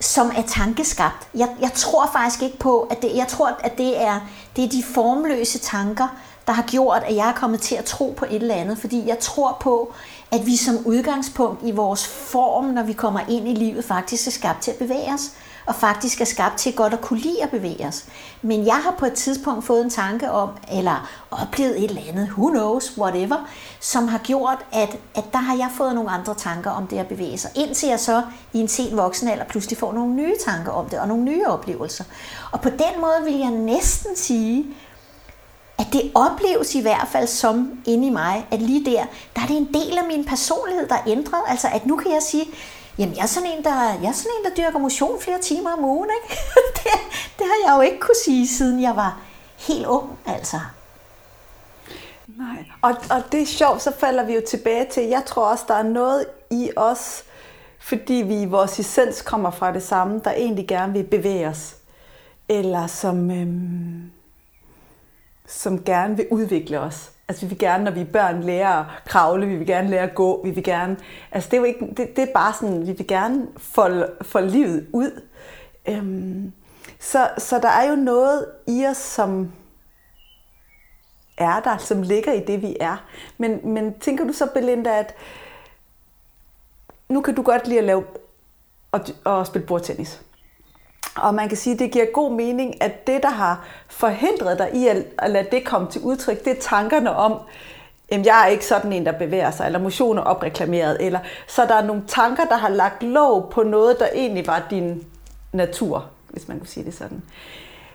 som 0.00 0.32
er 0.36 0.42
tankeskabt. 0.42 1.28
Jeg, 1.34 1.48
jeg 1.60 1.72
tror 1.74 2.10
faktisk 2.12 2.42
ikke 2.42 2.58
på, 2.58 2.80
at 2.80 3.02
det, 3.02 3.16
jeg 3.16 3.28
tror, 3.28 3.58
at 3.60 3.78
det 3.78 4.02
er, 4.02 4.20
det 4.56 4.64
er 4.64 4.68
de 4.68 4.82
formløse 4.82 5.58
tanker, 5.58 6.08
der 6.46 6.52
har 6.52 6.62
gjort, 6.62 7.02
at 7.06 7.16
jeg 7.16 7.28
er 7.28 7.32
kommet 7.32 7.60
til 7.60 7.74
at 7.74 7.84
tro 7.84 8.14
på 8.16 8.24
et 8.24 8.34
eller 8.34 8.54
andet. 8.54 8.78
Fordi 8.78 9.08
jeg 9.08 9.18
tror 9.18 9.56
på, 9.60 9.92
at 10.30 10.46
vi 10.46 10.56
som 10.56 10.86
udgangspunkt 10.86 11.60
i 11.64 11.70
vores 11.70 12.06
form, 12.06 12.64
når 12.64 12.82
vi 12.82 12.92
kommer 12.92 13.20
ind 13.28 13.48
i 13.48 13.54
livet, 13.54 13.84
faktisk 13.84 14.26
er 14.26 14.30
skabt 14.30 14.62
til 14.62 14.70
at 14.70 14.76
bevæge 14.76 15.14
os 15.14 15.30
og 15.66 15.74
faktisk 15.74 16.20
er 16.20 16.24
skabt 16.24 16.58
til 16.58 16.76
godt 16.76 16.92
at 16.92 17.00
kunne 17.00 17.18
lide 17.18 17.42
at 17.42 17.50
bevæge 17.50 17.86
os. 17.86 18.04
Men 18.42 18.66
jeg 18.66 18.74
har 18.74 18.94
på 18.98 19.06
et 19.06 19.12
tidspunkt 19.12 19.64
fået 19.64 19.84
en 19.84 19.90
tanke 19.90 20.30
om, 20.30 20.50
eller 20.72 21.10
oplevet 21.30 21.78
et 21.78 21.90
eller 21.90 22.02
andet, 22.08 22.28
who 22.28 22.48
knows, 22.48 22.98
whatever, 22.98 23.48
som 23.80 24.08
har 24.08 24.18
gjort, 24.18 24.58
at, 24.72 24.96
at 25.14 25.24
der 25.32 25.38
har 25.38 25.56
jeg 25.56 25.68
fået 25.76 25.94
nogle 25.94 26.10
andre 26.10 26.34
tanker 26.34 26.70
om 26.70 26.86
det 26.86 26.98
at 26.98 27.06
bevæge 27.06 27.38
sig. 27.38 27.50
Indtil 27.54 27.88
jeg 27.88 28.00
så 28.00 28.22
i 28.52 28.60
en 28.60 28.68
sen 28.68 28.96
voksen 28.96 29.28
alder 29.28 29.44
pludselig 29.44 29.78
får 29.78 29.92
nogle 29.92 30.14
nye 30.14 30.34
tanker 30.44 30.72
om 30.72 30.88
det, 30.88 30.98
og 30.98 31.08
nogle 31.08 31.24
nye 31.24 31.46
oplevelser. 31.46 32.04
Og 32.52 32.60
på 32.60 32.70
den 32.70 33.00
måde 33.00 33.24
vil 33.24 33.34
jeg 33.34 33.50
næsten 33.50 34.16
sige, 34.16 34.66
at 35.78 35.86
det 35.92 36.10
opleves 36.14 36.74
i 36.74 36.80
hvert 36.80 37.08
fald 37.12 37.26
som 37.26 37.78
inde 37.86 38.06
i 38.06 38.10
mig, 38.10 38.46
at 38.50 38.62
lige 38.62 38.84
der, 38.84 39.04
der 39.36 39.42
er 39.42 39.46
det 39.46 39.56
en 39.56 39.74
del 39.74 39.98
af 39.98 40.04
min 40.08 40.24
personlighed, 40.24 40.88
der 40.88 40.94
er 40.94 41.02
ændret. 41.06 41.40
Altså 41.48 41.68
at 41.72 41.86
nu 41.86 41.96
kan 41.96 42.12
jeg 42.12 42.22
sige, 42.22 42.44
Jamen, 42.98 43.16
jeg 43.16 43.22
er 43.22 43.26
sådan 43.26 43.50
en, 43.50 43.64
der, 43.64 43.84
jeg 44.02 44.08
er 44.08 44.12
sådan 44.12 44.32
en, 44.38 44.44
der 44.44 44.56
dyrker 44.56 44.78
motion 44.78 45.20
flere 45.20 45.38
timer 45.38 45.70
om 45.70 45.84
ugen. 45.84 46.10
Ikke? 46.22 46.40
det, 46.76 46.90
det 47.38 47.46
har 47.46 47.70
jeg 47.70 47.76
jo 47.76 47.80
ikke 47.80 48.00
kunne 48.00 48.22
sige, 48.24 48.48
siden 48.48 48.82
jeg 48.82 48.96
var 48.96 49.20
helt 49.56 49.86
ung, 49.86 50.18
altså. 50.26 50.60
Nej, 52.26 52.64
og, 52.82 52.90
og 53.10 53.32
det 53.32 53.42
er 53.42 53.46
sjovt, 53.46 53.82
så 53.82 53.92
falder 53.98 54.24
vi 54.24 54.34
jo 54.34 54.42
tilbage 54.48 54.86
til, 54.90 55.02
jeg 55.02 55.22
tror 55.26 55.46
også, 55.46 55.64
der 55.68 55.74
er 55.74 55.82
noget 55.82 56.26
i 56.50 56.70
os, 56.76 57.24
fordi 57.78 58.14
vi 58.14 58.42
i 58.42 58.44
vores 58.44 58.78
essens 58.78 59.22
kommer 59.22 59.50
fra 59.50 59.72
det 59.72 59.82
samme, 59.82 60.20
der 60.24 60.30
egentlig 60.32 60.68
gerne 60.68 60.92
vil 60.92 61.04
bevæge 61.04 61.48
os. 61.48 61.76
Eller 62.48 62.86
som, 62.86 63.30
øhm, 63.30 64.10
som 65.46 65.84
gerne 65.84 66.16
vil 66.16 66.26
udvikle 66.30 66.80
os. 66.80 67.10
Altså 67.28 67.46
vi 67.46 67.48
vil 67.48 67.58
gerne, 67.58 67.84
når 67.84 67.90
vi 67.90 68.00
er 68.00 68.04
børn, 68.04 68.42
lære 68.42 68.78
at 68.78 68.86
kravle, 69.06 69.46
vi 69.46 69.56
vil 69.56 69.66
gerne 69.66 69.90
lære 69.90 70.02
at 70.02 70.14
gå, 70.14 70.44
vi 70.44 70.50
vil 70.50 70.64
gerne... 70.64 70.96
Altså 71.32 71.50
det 71.50 71.56
er 71.56 71.60
jo 71.60 71.64
ikke... 71.64 71.86
Det, 71.96 72.16
det 72.16 72.18
er 72.18 72.32
bare 72.34 72.52
sådan, 72.52 72.86
vi 72.86 72.92
vil 72.92 73.06
gerne 73.06 73.46
folde, 73.56 74.12
folde 74.22 74.50
livet 74.50 74.86
ud. 74.92 75.20
Øhm, 75.88 76.52
så, 77.00 77.30
så 77.38 77.58
der 77.58 77.68
er 77.68 77.90
jo 77.90 77.96
noget 77.96 78.46
i 78.66 78.86
os, 78.86 78.96
som 78.96 79.52
er 81.38 81.60
der, 81.60 81.76
som 81.76 82.02
ligger 82.02 82.32
i 82.32 82.40
det, 82.40 82.62
vi 82.62 82.76
er. 82.80 82.96
Men, 83.38 83.60
men 83.64 83.98
tænker 83.98 84.24
du 84.24 84.32
så, 84.32 84.46
Belinda, 84.46 84.98
at 84.98 85.14
nu 87.08 87.20
kan 87.20 87.34
du 87.34 87.42
godt 87.42 87.68
lide 87.68 87.78
at 87.78 87.84
lave 87.84 88.04
og, 88.92 89.00
og 89.24 89.46
spille 89.46 89.66
bordtennis. 89.66 90.22
Og 91.16 91.34
man 91.34 91.48
kan 91.48 91.56
sige, 91.56 91.74
at 91.74 91.78
det 91.78 91.90
giver 91.90 92.04
god 92.12 92.32
mening, 92.32 92.82
at 92.82 93.06
det, 93.06 93.22
der 93.22 93.30
har 93.30 93.64
forhindret 93.88 94.58
dig 94.58 94.70
i 94.74 94.88
at, 94.88 95.06
at 95.18 95.30
lade 95.30 95.46
det 95.50 95.64
komme 95.64 95.90
til 95.90 96.00
udtryk, 96.00 96.44
det 96.44 96.50
er 96.56 96.60
tankerne 96.60 97.16
om, 97.16 97.32
at 98.08 98.26
jeg 98.26 98.42
er 98.42 98.46
ikke 98.46 98.66
sådan 98.66 98.92
en, 98.92 99.06
der 99.06 99.12
bevæger 99.12 99.50
sig, 99.50 99.66
eller 99.66 99.78
motion 99.78 100.18
er 100.18 100.22
opreklameret, 100.22 100.96
eller 101.00 101.18
så 101.46 101.66
der 101.66 101.74
er 101.74 101.84
nogle 101.84 102.02
tanker, 102.08 102.44
der 102.44 102.56
har 102.56 102.68
lagt 102.68 103.02
lov 103.02 103.50
på 103.50 103.62
noget, 103.62 103.98
der 103.98 104.08
egentlig 104.14 104.46
var 104.46 104.66
din 104.70 105.04
natur, 105.52 106.06
hvis 106.28 106.48
man 106.48 106.58
kunne 106.58 106.68
sige 106.68 106.86
det 106.86 106.94
sådan. 106.94 107.22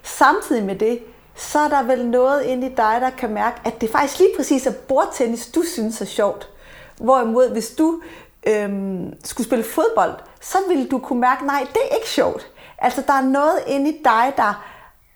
Samtidig 0.03 0.63
med 0.63 0.75
det, 0.75 0.99
så 1.35 1.59
er 1.59 1.67
der 1.67 1.83
vel 1.83 2.05
noget 2.05 2.43
inde 2.43 2.67
i 2.67 2.69
dig, 2.69 2.97
der 3.01 3.09
kan 3.09 3.29
mærke, 3.29 3.61
at 3.65 3.81
det 3.81 3.89
faktisk 3.89 4.19
lige 4.19 4.31
præcis 4.37 4.67
er 4.67 4.73
bordtennis, 4.87 5.47
du 5.47 5.63
synes 5.73 6.01
er 6.01 6.05
sjovt. 6.05 6.49
Hvorimod, 6.97 7.51
hvis 7.51 7.69
du 7.69 8.01
øhm, 8.47 9.13
skulle 9.23 9.47
spille 9.47 9.65
fodbold, 9.65 10.13
så 10.41 10.57
ville 10.67 10.87
du 10.87 10.97
kunne 10.97 11.21
mærke, 11.21 11.45
nej, 11.45 11.67
det 11.73 11.81
er 11.91 11.95
ikke 11.95 12.09
sjovt. 12.09 12.47
Altså, 12.81 13.03
der 13.07 13.13
er 13.13 13.21
noget 13.21 13.59
inde 13.67 13.89
i 13.89 14.01
dig, 14.03 14.33
der 14.37 14.65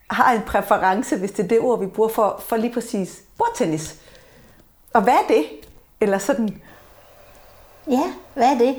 har 0.09 0.33
en 0.33 0.41
præference, 0.41 1.17
hvis 1.17 1.31
det 1.31 1.43
er 1.43 1.47
det 1.47 1.59
ord, 1.59 1.79
vi 1.79 1.85
bruger 1.85 2.09
for, 2.09 2.43
for 2.47 2.55
lige 2.55 2.73
præcis 2.73 3.21
bordtennis. 3.37 3.95
Og 4.93 5.01
hvad 5.01 5.13
er 5.13 5.27
det? 5.27 5.45
Eller 6.01 6.17
sådan, 6.17 6.61
Ja, 7.87 8.13
hvad 8.33 8.47
er 8.47 8.57
det? 8.57 8.75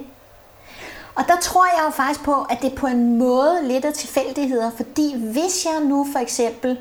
Og 1.14 1.24
der 1.28 1.36
tror 1.40 1.66
jeg 1.66 1.82
jo 1.86 1.90
faktisk 1.90 2.24
på, 2.24 2.42
at 2.50 2.58
det 2.62 2.74
på 2.74 2.86
en 2.86 3.18
måde 3.18 3.60
lidt 3.62 3.84
er 3.84 3.90
tilfældigheder, 3.90 4.70
fordi 4.70 5.16
hvis 5.32 5.64
jeg 5.64 5.80
nu 5.84 6.06
for 6.12 6.18
eksempel 6.18 6.78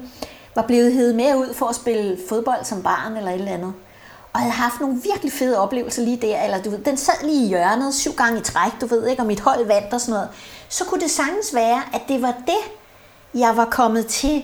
var 0.55 0.62
blevet 0.62 0.93
hævet 0.93 1.15
med 1.15 1.36
ud 1.36 1.53
for 1.53 1.65
at 1.65 1.75
spille 1.75 2.17
fodbold 2.29 2.63
som 2.63 2.83
barn 2.83 3.17
eller 3.17 3.31
et 3.31 3.36
eller 3.36 3.51
andet, 3.51 3.74
og 4.33 4.39
havde 4.39 4.53
haft 4.53 4.79
nogle 4.79 5.01
virkelig 5.03 5.33
fede 5.33 5.59
oplevelser 5.59 6.01
lige 6.01 6.17
der, 6.17 6.43
eller 6.43 6.61
du 6.61 6.69
ved, 6.69 6.79
den 6.79 6.97
sad 6.97 7.13
lige 7.23 7.45
i 7.45 7.47
hjørnet 7.47 7.95
syv 7.95 8.13
gange 8.13 8.39
i 8.39 8.43
træk, 8.43 8.71
du 8.81 8.85
ved 8.85 9.07
ikke, 9.07 9.21
og 9.21 9.25
mit 9.25 9.39
hold 9.39 9.65
vandt 9.67 9.93
og 9.93 10.01
sådan 10.01 10.13
noget, 10.13 10.29
så 10.69 10.85
kunne 10.85 11.01
det 11.01 11.11
sagtens 11.11 11.53
være, 11.53 11.81
at 11.93 12.01
det 12.07 12.21
var 12.21 12.35
det, 12.47 12.71
jeg 13.33 13.57
var 13.57 13.65
kommet 13.65 14.07
til 14.07 14.43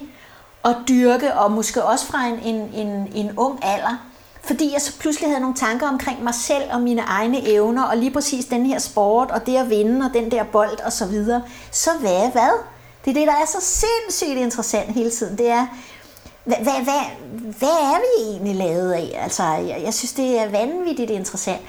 at 0.66 0.76
dyrke, 0.88 1.34
og 1.34 1.52
måske 1.52 1.84
også 1.84 2.06
fra 2.06 2.26
en, 2.26 2.40
en, 2.56 2.88
en, 2.88 3.12
en 3.16 3.38
ung 3.38 3.60
alder, 3.64 4.10
fordi 4.44 4.74
jeg 4.74 4.82
så 4.82 5.00
pludselig 5.00 5.30
havde 5.30 5.42
nogle 5.42 5.56
tanker 5.56 5.88
omkring 5.88 6.24
mig 6.24 6.36
selv 6.36 6.64
og 6.72 6.82
mine 6.82 7.02
egne 7.02 7.48
evner, 7.48 7.84
og 7.84 7.98
lige 7.98 8.12
præcis 8.12 8.46
den 8.46 8.66
her 8.66 8.80
sport, 8.80 9.32
og 9.32 9.46
det 9.46 9.58
at 9.58 9.70
vinde, 9.70 10.06
og 10.06 10.14
den 10.14 10.32
der 10.32 10.44
bold 10.44 10.80
og 10.80 10.94
så 10.94 11.06
videre. 11.06 11.44
Så 11.72 11.90
hvad, 12.00 12.32
hvad? 12.32 12.52
Det 13.06 13.12
er 13.12 13.14
det, 13.14 13.28
der 13.28 13.34
er 13.34 13.46
så 13.46 13.58
sindssygt 13.62 14.38
interessant 14.38 14.94
hele 14.94 15.12
tiden. 15.12 15.38
Det 15.38 15.50
er, 15.50 15.68
hvad, 16.50 16.58
hvad, 16.58 16.84
hvad, 16.84 17.04
hvad 17.60 17.70
er 17.70 18.00
vi 18.00 18.32
egentlig 18.32 18.56
lavet 18.56 18.92
af? 18.92 19.20
Altså, 19.24 19.44
jeg, 19.44 19.82
jeg 19.84 19.94
synes, 19.94 20.14
det 20.14 20.40
er 20.40 20.50
vanvittigt 20.50 21.12
interessant. 21.12 21.62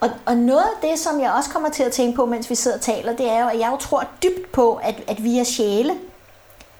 Og, 0.00 0.10
og 0.26 0.36
noget 0.36 0.62
af 0.62 0.88
det, 0.88 0.98
som 0.98 1.20
jeg 1.20 1.32
også 1.32 1.50
kommer 1.50 1.70
til 1.70 1.82
at 1.82 1.92
tænke 1.92 2.16
på, 2.16 2.26
mens 2.26 2.50
vi 2.50 2.54
sidder 2.54 2.76
og 2.76 2.82
taler, 2.82 3.16
det 3.16 3.30
er 3.30 3.40
jo, 3.40 3.48
at 3.48 3.58
jeg 3.58 3.68
jo 3.72 3.76
tror 3.76 4.04
dybt 4.22 4.52
på, 4.52 4.74
at, 4.82 5.02
at 5.08 5.24
vi 5.24 5.38
er 5.38 5.44
sjæle, 5.44 5.94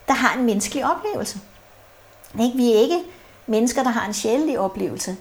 der 0.09 0.15
har 0.15 0.39
en 0.39 0.45
menneskelig 0.45 0.85
oplevelse. 0.91 1.39
Ikke? 2.43 2.57
Vi 2.57 2.73
er 2.73 2.79
ikke 2.79 2.99
mennesker, 3.47 3.83
der 3.83 3.91
har 3.91 4.07
en 4.07 4.15
sjælelig 4.15 4.59
oplevelse. 4.59 5.17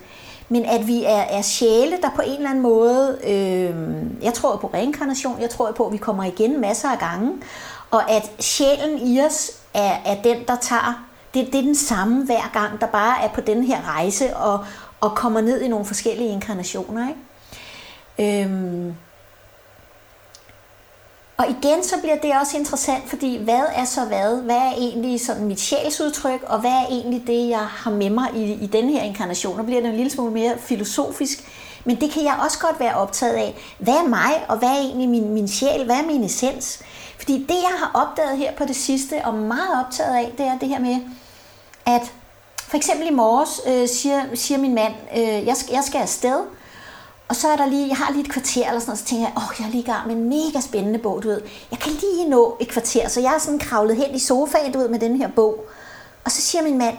Men 0.49 0.65
at 0.65 0.87
vi 0.87 1.03
er, 1.03 1.21
er 1.21 1.41
sjæle, 1.41 1.97
der 2.01 2.09
på 2.15 2.21
en 2.21 2.35
eller 2.35 2.49
anden 2.49 2.63
måde, 2.63 3.19
øh, 3.23 3.75
jeg 4.23 4.33
tror 4.33 4.55
på 4.55 4.71
reinkarnation, 4.73 5.41
jeg 5.41 5.49
tror 5.49 5.71
på, 5.71 5.85
at 5.85 5.93
vi 5.93 5.97
kommer 5.97 6.23
igen 6.23 6.61
masser 6.61 6.89
af 6.89 6.99
gange, 6.99 7.33
og 7.91 8.11
at 8.11 8.31
sjælen 8.39 9.07
i 9.07 9.21
os 9.21 9.51
er, 9.73 9.95
er 10.05 10.21
den, 10.21 10.37
der 10.47 10.55
tager, 10.55 11.05
det, 11.33 11.47
det 11.53 11.55
er 11.55 11.61
den 11.61 11.75
samme 11.75 12.25
hver 12.25 12.49
gang, 12.53 12.81
der 12.81 12.87
bare 12.87 13.23
er 13.23 13.29
på 13.29 13.41
den 13.41 13.63
her 13.63 13.81
rejse 13.87 14.37
og, 14.37 14.65
og 15.01 15.15
kommer 15.15 15.41
ned 15.41 15.61
i 15.61 15.67
nogle 15.67 15.85
forskellige 15.85 16.29
inkarnationer. 16.29 17.07
Ikke? 17.09 18.43
Øhm, 18.43 18.95
og 21.37 21.45
igen 21.49 21.83
så 21.83 21.95
bliver 22.01 22.15
det 22.15 22.31
også 22.41 22.57
interessant, 22.57 23.09
fordi 23.09 23.43
hvad 23.43 23.61
er 23.75 23.85
så 23.85 24.05
hvad? 24.05 24.41
Hvad 24.41 24.55
er 24.55 24.71
egentlig 24.77 25.25
sådan 25.25 25.45
mit 25.45 25.59
sjælsudtryk, 25.59 26.43
og 26.43 26.59
hvad 26.59 26.71
er 26.71 26.85
egentlig 26.89 27.23
det, 27.27 27.49
jeg 27.49 27.59
har 27.59 27.91
med 27.91 28.09
mig 28.09 28.29
i, 28.35 28.53
i 28.53 28.67
den 28.67 28.89
her 28.89 29.01
inkarnation? 29.01 29.59
Og 29.59 29.65
bliver 29.65 29.81
det 29.81 29.89
en 29.89 29.95
lille 29.95 30.11
smule 30.11 30.33
mere 30.33 30.57
filosofisk, 30.57 31.39
men 31.85 32.01
det 32.01 32.11
kan 32.11 32.23
jeg 32.23 32.39
også 32.43 32.59
godt 32.59 32.79
være 32.79 32.95
optaget 32.95 33.33
af. 33.33 33.55
Hvad 33.79 33.93
er 33.93 34.07
mig, 34.07 34.45
og 34.47 34.57
hvad 34.57 34.69
er 34.69 34.77
egentlig 34.77 35.09
min, 35.09 35.33
min 35.33 35.47
sjæl? 35.47 35.85
Hvad 35.85 35.95
er 35.95 36.05
min 36.05 36.23
essens? 36.23 36.81
Fordi 37.17 37.33
det, 37.33 37.55
jeg 37.55 37.73
har 37.79 37.91
opdaget 37.93 38.37
her 38.37 38.51
på 38.53 38.65
det 38.65 38.75
sidste, 38.75 39.25
og 39.25 39.33
meget 39.33 39.85
optaget 39.85 40.15
af, 40.15 40.33
det 40.37 40.45
er 40.45 40.57
det 40.57 40.69
her 40.69 40.79
med, 40.79 40.97
at 41.85 42.13
for 42.57 42.77
eksempel 42.77 43.07
i 43.07 43.13
morges 43.13 43.61
øh, 43.67 43.87
siger, 43.87 44.21
siger 44.33 44.57
min 44.57 44.75
mand, 44.75 44.93
øh, 45.17 45.45
jeg, 45.47 45.57
skal, 45.57 45.73
jeg 45.73 45.83
skal 45.83 45.99
afsted, 45.99 46.39
og 47.27 47.35
så 47.35 47.47
er 47.47 47.55
der 47.55 47.65
lige, 47.65 47.87
jeg 47.87 47.97
har 47.97 48.11
lige 48.11 48.23
et 48.23 48.31
kvarter 48.31 48.67
eller 48.67 48.79
sådan 48.79 48.89
noget, 48.89 48.99
så 48.99 49.05
tænker 49.05 49.25
jeg, 49.25 49.33
åh, 49.37 49.43
oh, 49.43 49.55
jeg 49.59 49.65
er 49.65 49.71
lige 49.71 49.83
i 49.83 49.85
gang 49.85 50.07
med 50.07 50.15
en 50.15 50.29
mega 50.29 50.61
spændende 50.61 50.99
bog, 50.99 51.23
du 51.23 51.27
ved. 51.27 51.41
Jeg 51.71 51.79
kan 51.79 51.91
lige 51.91 52.29
nå 52.29 52.57
et 52.59 52.67
kvarter, 52.67 53.07
så 53.07 53.19
jeg 53.21 53.33
er 53.33 53.37
sådan 53.37 53.59
kravlet 53.59 53.95
hen 53.95 54.15
i 54.15 54.19
sofaen, 54.19 54.71
du 54.71 54.79
ved, 54.79 54.89
med 54.89 54.99
den 54.99 55.17
her 55.17 55.27
bog. 55.27 55.65
Og 56.25 56.31
så 56.31 56.41
siger 56.41 56.61
min 56.63 56.77
mand, 56.77 56.97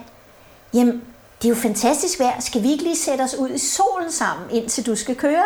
jamen, 0.75 1.03
det 1.43 1.45
er 1.45 1.49
jo 1.49 1.61
fantastisk 1.61 2.21
vejr, 2.21 2.41
skal 2.41 2.63
vi 2.63 2.71
ikke 2.71 2.85
lige 2.85 2.97
sætte 2.97 3.23
os 3.23 3.35
ud 3.35 3.51
i 3.51 3.59
solen 3.59 4.13
sammen, 4.13 4.51
indtil 4.51 4.87
du 4.87 4.97
skal 4.97 5.17
køre? 5.17 5.45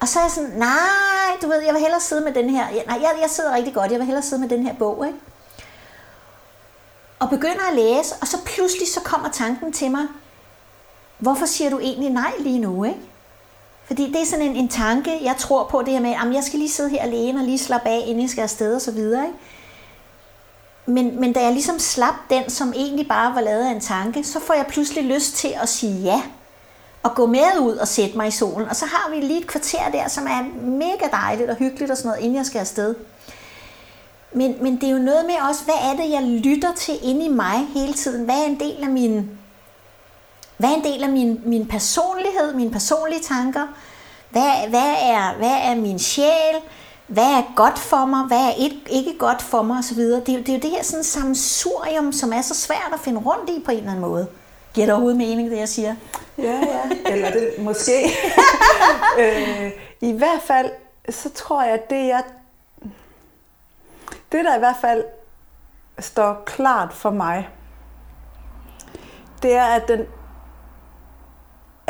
Og 0.00 0.08
så 0.08 0.18
er 0.18 0.22
jeg 0.22 0.30
sådan, 0.30 0.50
nej, 0.50 1.36
du 1.42 1.48
ved, 1.48 1.60
jeg 1.60 1.74
vil 1.74 1.82
hellere 1.82 2.00
sidde 2.00 2.24
med 2.24 2.32
den 2.32 2.50
her, 2.50 2.64
nej, 2.86 2.98
jeg, 3.00 3.10
jeg 3.22 3.30
sidder 3.30 3.54
rigtig 3.54 3.74
godt, 3.74 3.90
jeg 3.90 3.98
vil 3.98 4.06
hellere 4.06 4.22
sidde 4.22 4.40
med 4.40 4.48
den 4.48 4.66
her 4.66 4.74
bog, 4.74 5.06
ikke? 5.06 5.18
Og 7.20 7.30
begynder 7.30 7.68
at 7.70 7.76
læse, 7.76 8.14
og 8.20 8.26
så 8.26 8.36
pludselig 8.44 8.88
så 8.88 9.00
kommer 9.00 9.28
tanken 9.28 9.72
til 9.72 9.90
mig, 9.90 10.06
hvorfor 11.18 11.46
siger 11.46 11.70
du 11.70 11.78
egentlig 11.78 12.10
nej 12.10 12.32
lige 12.38 12.58
nu, 12.58 12.84
ikke? 12.84 13.00
Fordi 13.84 14.06
det 14.06 14.20
er 14.20 14.26
sådan 14.26 14.44
en, 14.44 14.56
en 14.56 14.68
tanke, 14.68 15.18
jeg 15.22 15.34
tror 15.38 15.64
på 15.64 15.82
det 15.82 15.92
her 15.92 16.00
med, 16.00 16.10
at 16.10 16.34
jeg 16.34 16.44
skal 16.44 16.58
lige 16.58 16.70
sidde 16.70 16.90
her 16.90 17.02
alene 17.02 17.40
og 17.40 17.44
lige 17.44 17.58
slappe 17.58 17.88
af, 17.88 18.02
inden 18.06 18.22
jeg 18.22 18.30
skal 18.30 18.42
afsted 18.42 18.74
og 18.74 18.80
så 18.80 18.90
videre. 18.90 19.24
Ikke? 19.24 19.38
Men, 20.86 21.20
men 21.20 21.32
da 21.32 21.40
jeg 21.40 21.52
ligesom 21.52 21.78
slap 21.78 22.14
den, 22.30 22.50
som 22.50 22.72
egentlig 22.76 23.08
bare 23.08 23.34
var 23.34 23.40
lavet 23.40 23.66
af 23.66 23.70
en 23.70 23.80
tanke, 23.80 24.24
så 24.24 24.40
får 24.40 24.54
jeg 24.54 24.66
pludselig 24.66 25.04
lyst 25.04 25.36
til 25.36 25.54
at 25.62 25.68
sige 25.68 26.02
ja. 26.02 26.22
Og 27.02 27.14
gå 27.14 27.26
med 27.26 27.58
ud 27.60 27.76
og 27.76 27.88
sætte 27.88 28.16
mig 28.16 28.28
i 28.28 28.30
solen. 28.30 28.68
Og 28.68 28.76
så 28.76 28.86
har 28.86 29.10
vi 29.10 29.20
lige 29.20 29.40
et 29.40 29.46
kvarter 29.46 29.90
der, 29.92 30.08
som 30.08 30.26
er 30.26 30.60
mega 30.62 31.06
dejligt 31.12 31.50
og 31.50 31.56
hyggeligt 31.56 31.90
og 31.90 31.96
sådan 31.96 32.08
noget, 32.08 32.22
inden 32.22 32.36
jeg 32.36 32.46
skal 32.46 32.58
afsted. 32.58 32.94
Men, 34.32 34.56
men 34.62 34.80
det 34.80 34.84
er 34.84 34.92
jo 34.92 34.98
noget 34.98 35.24
med 35.26 35.34
også, 35.48 35.64
hvad 35.64 35.74
er 35.74 36.02
det, 36.02 36.10
jeg 36.10 36.22
lytter 36.22 36.74
til 36.74 36.94
inde 37.02 37.24
i 37.24 37.28
mig 37.28 37.66
hele 37.74 37.92
tiden? 37.92 38.24
Hvad 38.24 38.34
er 38.34 38.44
en 38.44 38.60
del 38.60 38.82
af 38.82 38.90
min 38.90 39.30
hvad 40.60 40.70
er 40.70 40.74
en 40.74 40.84
del 40.84 41.02
af 41.02 41.08
min, 41.08 41.40
min 41.44 41.68
personlighed, 41.68 42.54
mine 42.54 42.70
personlige 42.70 43.20
tanker? 43.22 43.66
Hvad, 44.30 44.68
hvad, 44.68 44.94
er, 45.02 45.34
hvad 45.36 45.56
er 45.62 45.74
min 45.74 45.98
sjæl? 45.98 46.56
Hvad 47.06 47.24
er 47.24 47.52
godt 47.56 47.78
for 47.78 48.04
mig? 48.04 48.24
Hvad 48.24 48.38
er 48.38 48.50
ikke, 48.50 48.80
ikke 48.90 49.18
godt 49.18 49.42
for 49.42 49.62
mig? 49.62 49.78
Og 49.78 49.84
så 49.84 49.94
videre. 49.94 50.20
Det, 50.20 50.34
er, 50.34 50.38
det 50.38 50.48
er 50.48 50.52
jo 50.52 50.60
det 50.60 50.70
her 50.70 50.82
sådan 50.82 51.04
samsurium, 51.04 52.12
som 52.12 52.32
er 52.32 52.42
så 52.42 52.54
svært 52.54 52.90
at 52.92 53.00
finde 53.00 53.20
rundt 53.20 53.50
i 53.50 53.62
på 53.64 53.70
en 53.70 53.76
eller 53.76 53.90
anden 53.90 54.04
måde. 54.04 54.26
Giver 54.74 54.86
det 54.86 54.92
overhovedet 54.92 55.18
mening, 55.18 55.50
det 55.50 55.58
jeg 55.58 55.68
siger? 55.68 55.94
Ja, 56.38 56.52
ja. 56.52 57.12
Eller 57.12 57.30
det 57.30 57.50
måske. 57.58 57.92
øh, 59.20 59.70
I 60.00 60.12
hvert 60.12 60.42
fald, 60.44 60.70
så 61.10 61.30
tror 61.30 61.62
jeg, 61.62 61.72
at 61.72 61.90
det 61.90 62.06
jeg... 62.06 62.22
Det, 64.32 64.44
der 64.44 64.56
i 64.56 64.58
hvert 64.58 64.76
fald 64.80 65.04
står 65.98 66.42
klart 66.46 66.92
for 66.92 67.10
mig, 67.10 67.48
det 69.42 69.54
er, 69.54 69.64
at 69.64 69.88
den 69.88 70.06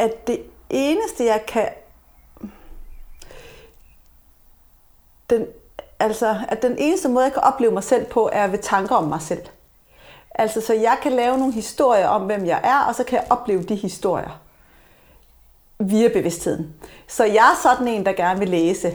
at 0.01 0.27
det 0.27 0.43
eneste, 0.71 1.25
jeg 1.25 1.45
kan... 1.49 1.69
Den, 5.31 5.47
altså, 5.99 6.37
at 6.49 6.63
den 6.63 6.79
eneste 6.79 7.09
måde, 7.09 7.25
jeg 7.25 7.33
kan 7.33 7.43
opleve 7.43 7.73
mig 7.73 7.85
selv 7.85 8.07
på, 8.07 8.31
er 8.33 8.47
ved 8.47 8.59
tanker 8.59 8.97
om 8.97 9.05
mig 9.05 9.23
selv. 9.23 9.43
Altså, 10.35 10.61
så 10.61 10.75
jeg 10.75 10.99
kan 11.03 11.13
lave 11.13 11.39
nogle 11.39 11.53
historier 11.53 12.09
om, 12.09 12.23
hvem 12.23 12.47
jeg 12.47 12.61
er, 12.65 12.79
og 12.81 12.95
så 12.95 13.05
kan 13.05 13.19
jeg 13.19 13.27
opleve 13.31 13.63
de 13.63 13.75
historier 13.75 14.41
via 15.79 16.09
bevidstheden. 16.09 16.75
Så 17.07 17.25
jeg 17.25 17.51
er 17.53 17.61
sådan 17.63 17.89
en, 17.89 18.07
der 18.07 18.13
gerne 18.13 18.39
vil 18.39 18.49
læse 18.49 18.95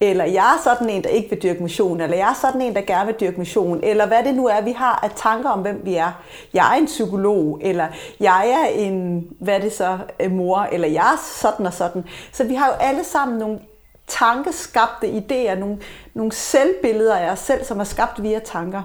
eller 0.00 0.24
jeg 0.24 0.54
er 0.56 0.62
sådan 0.64 0.90
en, 0.90 1.04
der 1.04 1.08
ikke 1.08 1.30
vil 1.30 1.42
dyrke 1.42 1.62
mission, 1.62 2.00
eller 2.00 2.16
jeg 2.16 2.30
er 2.30 2.34
sådan 2.34 2.62
en, 2.62 2.74
der 2.74 2.80
gerne 2.80 3.06
vil 3.06 3.16
dyrke 3.20 3.38
mission, 3.38 3.80
eller 3.82 4.06
hvad 4.06 4.24
det 4.24 4.34
nu 4.34 4.46
er, 4.46 4.60
vi 4.60 4.72
har 4.72 5.00
af 5.02 5.10
tanker 5.16 5.50
om, 5.50 5.60
hvem 5.60 5.80
vi 5.84 5.94
er. 5.94 6.12
Jeg 6.54 6.72
er 6.72 6.78
en 6.78 6.86
psykolog, 6.86 7.60
eller 7.62 7.86
jeg 8.20 8.50
er 8.50 8.80
en, 8.80 9.28
hvad 9.40 9.60
det 9.60 9.72
så, 9.72 9.98
øh, 10.20 10.32
mor, 10.32 10.68
eller 10.72 10.88
jeg 10.88 11.12
er 11.12 11.22
sådan 11.40 11.66
og 11.66 11.72
sådan. 11.72 12.04
Så 12.32 12.44
vi 12.44 12.54
har 12.54 12.66
jo 12.66 12.72
alle 12.80 13.04
sammen 13.04 13.38
nogle 13.38 13.58
tankeskabte 14.06 15.06
idéer, 15.06 15.54
nogle, 15.54 15.78
nogle 16.14 16.32
selvbilleder 16.32 17.16
af 17.16 17.30
os 17.30 17.38
selv, 17.38 17.64
som 17.64 17.80
er 17.80 17.84
skabt 17.84 18.22
via 18.22 18.38
tanker. 18.38 18.82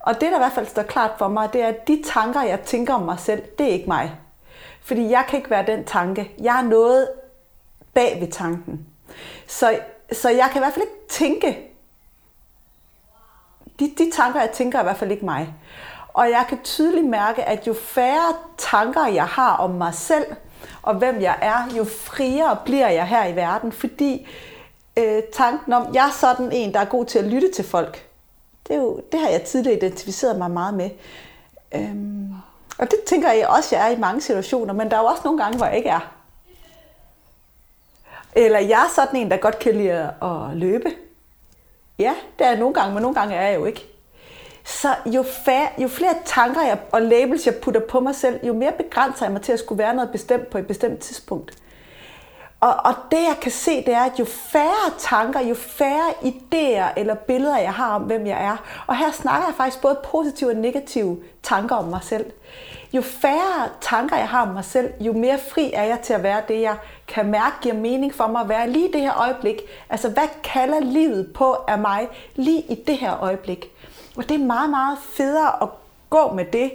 Og 0.00 0.14
det, 0.14 0.22
der 0.30 0.36
i 0.36 0.38
hvert 0.38 0.52
fald 0.52 0.66
står 0.66 0.82
klart 0.82 1.10
for 1.18 1.28
mig, 1.28 1.52
det 1.52 1.62
er, 1.62 1.66
at 1.66 1.88
de 1.88 2.02
tanker, 2.12 2.42
jeg 2.42 2.60
tænker 2.60 2.94
om 2.94 3.02
mig 3.02 3.18
selv, 3.18 3.42
det 3.58 3.66
er 3.66 3.70
ikke 3.70 3.88
mig. 3.88 4.12
Fordi 4.82 5.10
jeg 5.10 5.24
kan 5.28 5.36
ikke 5.36 5.50
være 5.50 5.66
den 5.66 5.84
tanke. 5.84 6.30
Jeg 6.42 6.58
er 6.58 6.62
noget 6.62 7.08
bag 7.94 8.20
ved 8.20 8.28
tanken. 8.28 8.86
Så 9.46 9.78
så 10.12 10.28
jeg 10.28 10.48
kan 10.52 10.58
i 10.58 10.62
hvert 10.62 10.72
fald 10.72 10.84
ikke 10.84 11.08
tænke. 11.08 11.70
De, 13.80 13.94
de 13.98 14.10
tanker, 14.10 14.40
jeg 14.40 14.50
tænker, 14.50 14.78
er 14.78 14.82
i 14.82 14.84
hvert 14.84 14.96
fald 14.96 15.10
ikke 15.10 15.24
mig. 15.24 15.54
Og 16.14 16.30
jeg 16.30 16.44
kan 16.48 16.58
tydeligt 16.64 17.06
mærke, 17.06 17.44
at 17.44 17.66
jo 17.66 17.74
færre 17.74 18.34
tanker 18.58 19.06
jeg 19.06 19.26
har 19.26 19.56
om 19.56 19.70
mig 19.70 19.94
selv, 19.94 20.26
og 20.82 20.94
hvem 20.94 21.20
jeg 21.20 21.38
er, 21.42 21.76
jo 21.76 21.84
friere 21.84 22.58
bliver 22.64 22.88
jeg 22.88 23.06
her 23.06 23.26
i 23.26 23.36
verden, 23.36 23.72
fordi 23.72 24.28
øh, 24.98 25.22
tanken 25.32 25.72
om, 25.72 25.94
jeg 25.94 26.06
er 26.06 26.10
sådan 26.10 26.52
en, 26.52 26.74
der 26.74 26.80
er 26.80 26.84
god 26.84 27.04
til 27.04 27.18
at 27.18 27.24
lytte 27.24 27.52
til 27.52 27.64
folk, 27.64 28.08
det, 28.68 28.76
er 28.76 28.80
jo, 28.80 29.00
det 29.12 29.20
har 29.20 29.28
jeg 29.28 29.42
tidligere 29.42 29.76
identificeret 29.76 30.38
mig 30.38 30.50
meget 30.50 30.74
med. 30.74 30.90
Øhm, 31.74 32.34
og 32.78 32.90
det 32.90 32.98
tænker 33.06 33.32
jeg 33.32 33.48
også, 33.48 33.76
jeg 33.76 33.90
er 33.90 33.96
i 33.96 33.98
mange 33.98 34.20
situationer, 34.20 34.74
men 34.74 34.90
der 34.90 34.96
er 34.96 35.00
jo 35.00 35.06
også 35.06 35.22
nogle 35.24 35.42
gange, 35.42 35.56
hvor 35.56 35.66
jeg 35.66 35.76
ikke 35.76 35.88
er. 35.88 36.13
Eller 38.36 38.58
jeg 38.58 38.80
er 38.80 38.92
sådan 38.94 39.20
en, 39.20 39.30
der 39.30 39.36
godt 39.36 39.58
kan 39.58 39.74
lide 39.74 40.12
at 40.22 40.56
løbe. 40.56 40.90
Ja, 41.98 42.14
det 42.38 42.44
er 42.44 42.50
jeg 42.50 42.58
nogle 42.58 42.74
gange, 42.74 42.94
men 42.94 43.02
nogle 43.02 43.14
gange 43.14 43.34
er 43.34 43.48
jeg 43.48 43.58
jo 43.58 43.64
ikke. 43.64 43.86
Så 44.64 44.88
jo, 45.06 45.22
færre, 45.22 45.68
jo 45.78 45.88
flere 45.88 46.14
tanker 46.24 46.62
jeg, 46.62 46.78
og 46.92 47.02
labels 47.02 47.46
jeg 47.46 47.54
putter 47.54 47.80
på 47.80 48.00
mig 48.00 48.14
selv, 48.14 48.46
jo 48.46 48.52
mere 48.52 48.72
begrænser 48.72 49.26
jeg 49.26 49.32
mig 49.32 49.42
til 49.42 49.52
at 49.52 49.58
skulle 49.58 49.78
være 49.78 49.94
noget 49.94 50.10
bestemt 50.10 50.50
på 50.50 50.58
et 50.58 50.66
bestemt 50.66 51.00
tidspunkt 51.00 51.63
og, 52.64 52.76
og 52.84 52.94
det 53.10 53.18
jeg 53.18 53.36
kan 53.42 53.52
se, 53.52 53.76
det 53.76 53.94
er, 53.94 54.00
at 54.00 54.18
jo 54.18 54.24
færre 54.24 54.90
tanker, 54.98 55.40
jo 55.40 55.54
færre 55.54 56.10
idéer 56.22 56.92
eller 56.96 57.14
billeder, 57.14 57.58
jeg 57.58 57.72
har 57.72 57.94
om, 57.94 58.02
hvem 58.02 58.26
jeg 58.26 58.44
er, 58.44 58.56
og 58.86 58.96
her 58.96 59.12
snakker 59.12 59.46
jeg 59.46 59.54
faktisk 59.56 59.82
både 59.82 59.98
positive 60.04 60.50
og 60.50 60.56
negative 60.56 61.18
tanker 61.42 61.76
om 61.76 61.84
mig 61.84 62.00
selv. 62.02 62.26
Jo 62.92 63.02
færre 63.02 63.68
tanker 63.80 64.16
jeg 64.16 64.28
har 64.28 64.42
om 64.42 64.48
mig 64.48 64.64
selv, 64.64 64.92
jo 65.00 65.12
mere 65.12 65.38
fri 65.38 65.70
er 65.74 65.82
jeg 65.82 66.00
til 66.00 66.12
at 66.12 66.22
være 66.22 66.42
det, 66.48 66.60
jeg 66.60 66.76
kan 67.08 67.26
mærke 67.26 67.56
giver 67.62 67.74
mening 67.74 68.14
for 68.14 68.26
mig 68.26 68.40
at 68.40 68.48
være 68.48 68.70
lige 68.70 68.88
i 68.88 68.92
det 68.92 69.00
her 69.00 69.20
øjeblik. 69.20 69.62
Altså, 69.90 70.08
hvad 70.08 70.28
kalder 70.44 70.80
livet 70.80 71.32
på 71.34 71.56
af 71.68 71.78
mig 71.78 72.08
lige 72.34 72.60
i 72.60 72.74
det 72.86 72.96
her 72.96 73.22
øjeblik? 73.22 73.70
Og 74.16 74.28
det 74.28 74.40
er 74.40 74.44
meget, 74.44 74.70
meget 74.70 74.98
federe 74.98 75.62
at 75.62 75.68
gå 76.10 76.32
med 76.34 76.44
det, 76.44 76.72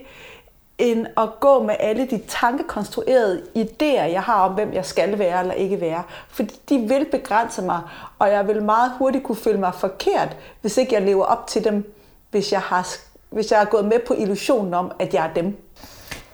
end 0.79 1.07
at 1.17 1.29
gå 1.39 1.63
med 1.63 1.75
alle 1.79 2.05
de 2.05 2.21
tankekonstruerede 2.27 3.41
idéer, 3.57 4.03
jeg 4.03 4.23
har 4.23 4.41
om, 4.41 4.53
hvem 4.53 4.73
jeg 4.73 4.85
skal 4.85 5.19
være 5.19 5.39
eller 5.39 5.53
ikke 5.53 5.81
være. 5.81 6.03
Fordi 6.29 6.55
de 6.69 6.77
vil 6.77 7.05
begrænse 7.11 7.61
mig, 7.61 7.81
og 8.19 8.31
jeg 8.31 8.47
vil 8.47 8.63
meget 8.63 8.91
hurtigt 8.97 9.23
kunne 9.23 9.35
føle 9.35 9.59
mig 9.59 9.73
forkert, 9.73 10.35
hvis 10.61 10.77
ikke 10.77 10.93
jeg 10.93 11.01
lever 11.01 11.25
op 11.25 11.47
til 11.47 11.63
dem, 11.63 11.93
hvis 12.31 12.51
jeg 12.51 12.61
har, 12.61 12.87
hvis 13.29 13.51
jeg 13.51 13.59
har 13.59 13.65
gået 13.65 13.85
med 13.85 13.99
på 14.07 14.13
illusionen 14.13 14.73
om, 14.73 14.91
at 14.99 15.13
jeg 15.13 15.25
er 15.25 15.33
dem. 15.33 15.57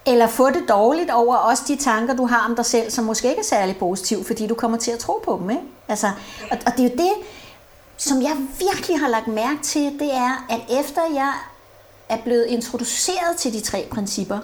Eller 0.08 0.28
få 0.28 0.50
det 0.50 0.64
dårligt 0.70 1.12
over 1.12 1.36
også 1.36 1.64
de 1.68 1.76
tanker, 1.76 2.16
du 2.16 2.26
har 2.26 2.50
om 2.50 2.56
dig 2.56 2.66
selv, 2.66 2.92
som 2.92 3.06
måske 3.06 3.30
ikke 3.30 3.40
er 3.40 3.44
særlig 3.44 3.78
positive, 3.78 4.24
fordi 4.24 4.48
du 4.48 4.56
kommer 4.56 4.78
til 4.78 4.92
at 4.92 5.00
tro 5.00 5.22
på 5.26 5.38
dem. 5.42 5.50
Ikke? 5.50 5.62
Altså, 5.88 6.08
og, 6.52 6.58
og 6.66 6.72
det 6.78 6.80
er 6.80 6.90
jo 6.90 6.96
det, 6.96 7.14
som 7.98 8.22
jeg 8.22 8.38
virkelig 8.60 9.00
har 9.00 9.08
lagt 9.08 9.28
mærke 9.28 9.62
til, 9.64 10.00
det 10.00 10.14
er, 10.14 10.46
at 10.50 10.80
efter 10.80 11.02
jeg 11.14 11.34
er 12.10 12.18
blevet 12.18 12.46
introduceret 12.46 13.38
til 13.38 13.54
de 13.54 13.62
tre 13.62 13.88
principper, 13.92 14.40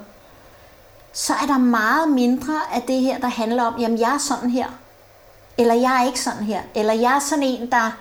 så 1.12 1.32
er 1.42 1.46
der 1.46 1.58
meget 1.58 2.08
mindre 2.08 2.54
af 2.74 2.82
det 2.82 3.00
her, 3.00 3.18
der 3.18 3.28
handler 3.28 3.62
om, 3.62 3.80
jamen 3.80 3.98
jeg 3.98 4.14
er 4.14 4.18
sådan 4.18 4.50
her, 4.50 4.66
eller 5.58 5.74
jeg 5.74 6.00
er 6.00 6.06
ikke 6.06 6.20
sådan 6.20 6.42
her, 6.42 6.60
eller 6.74 6.92
jeg 6.92 7.16
er 7.16 7.18
sådan 7.18 7.44
en, 7.44 7.70
der 7.70 7.96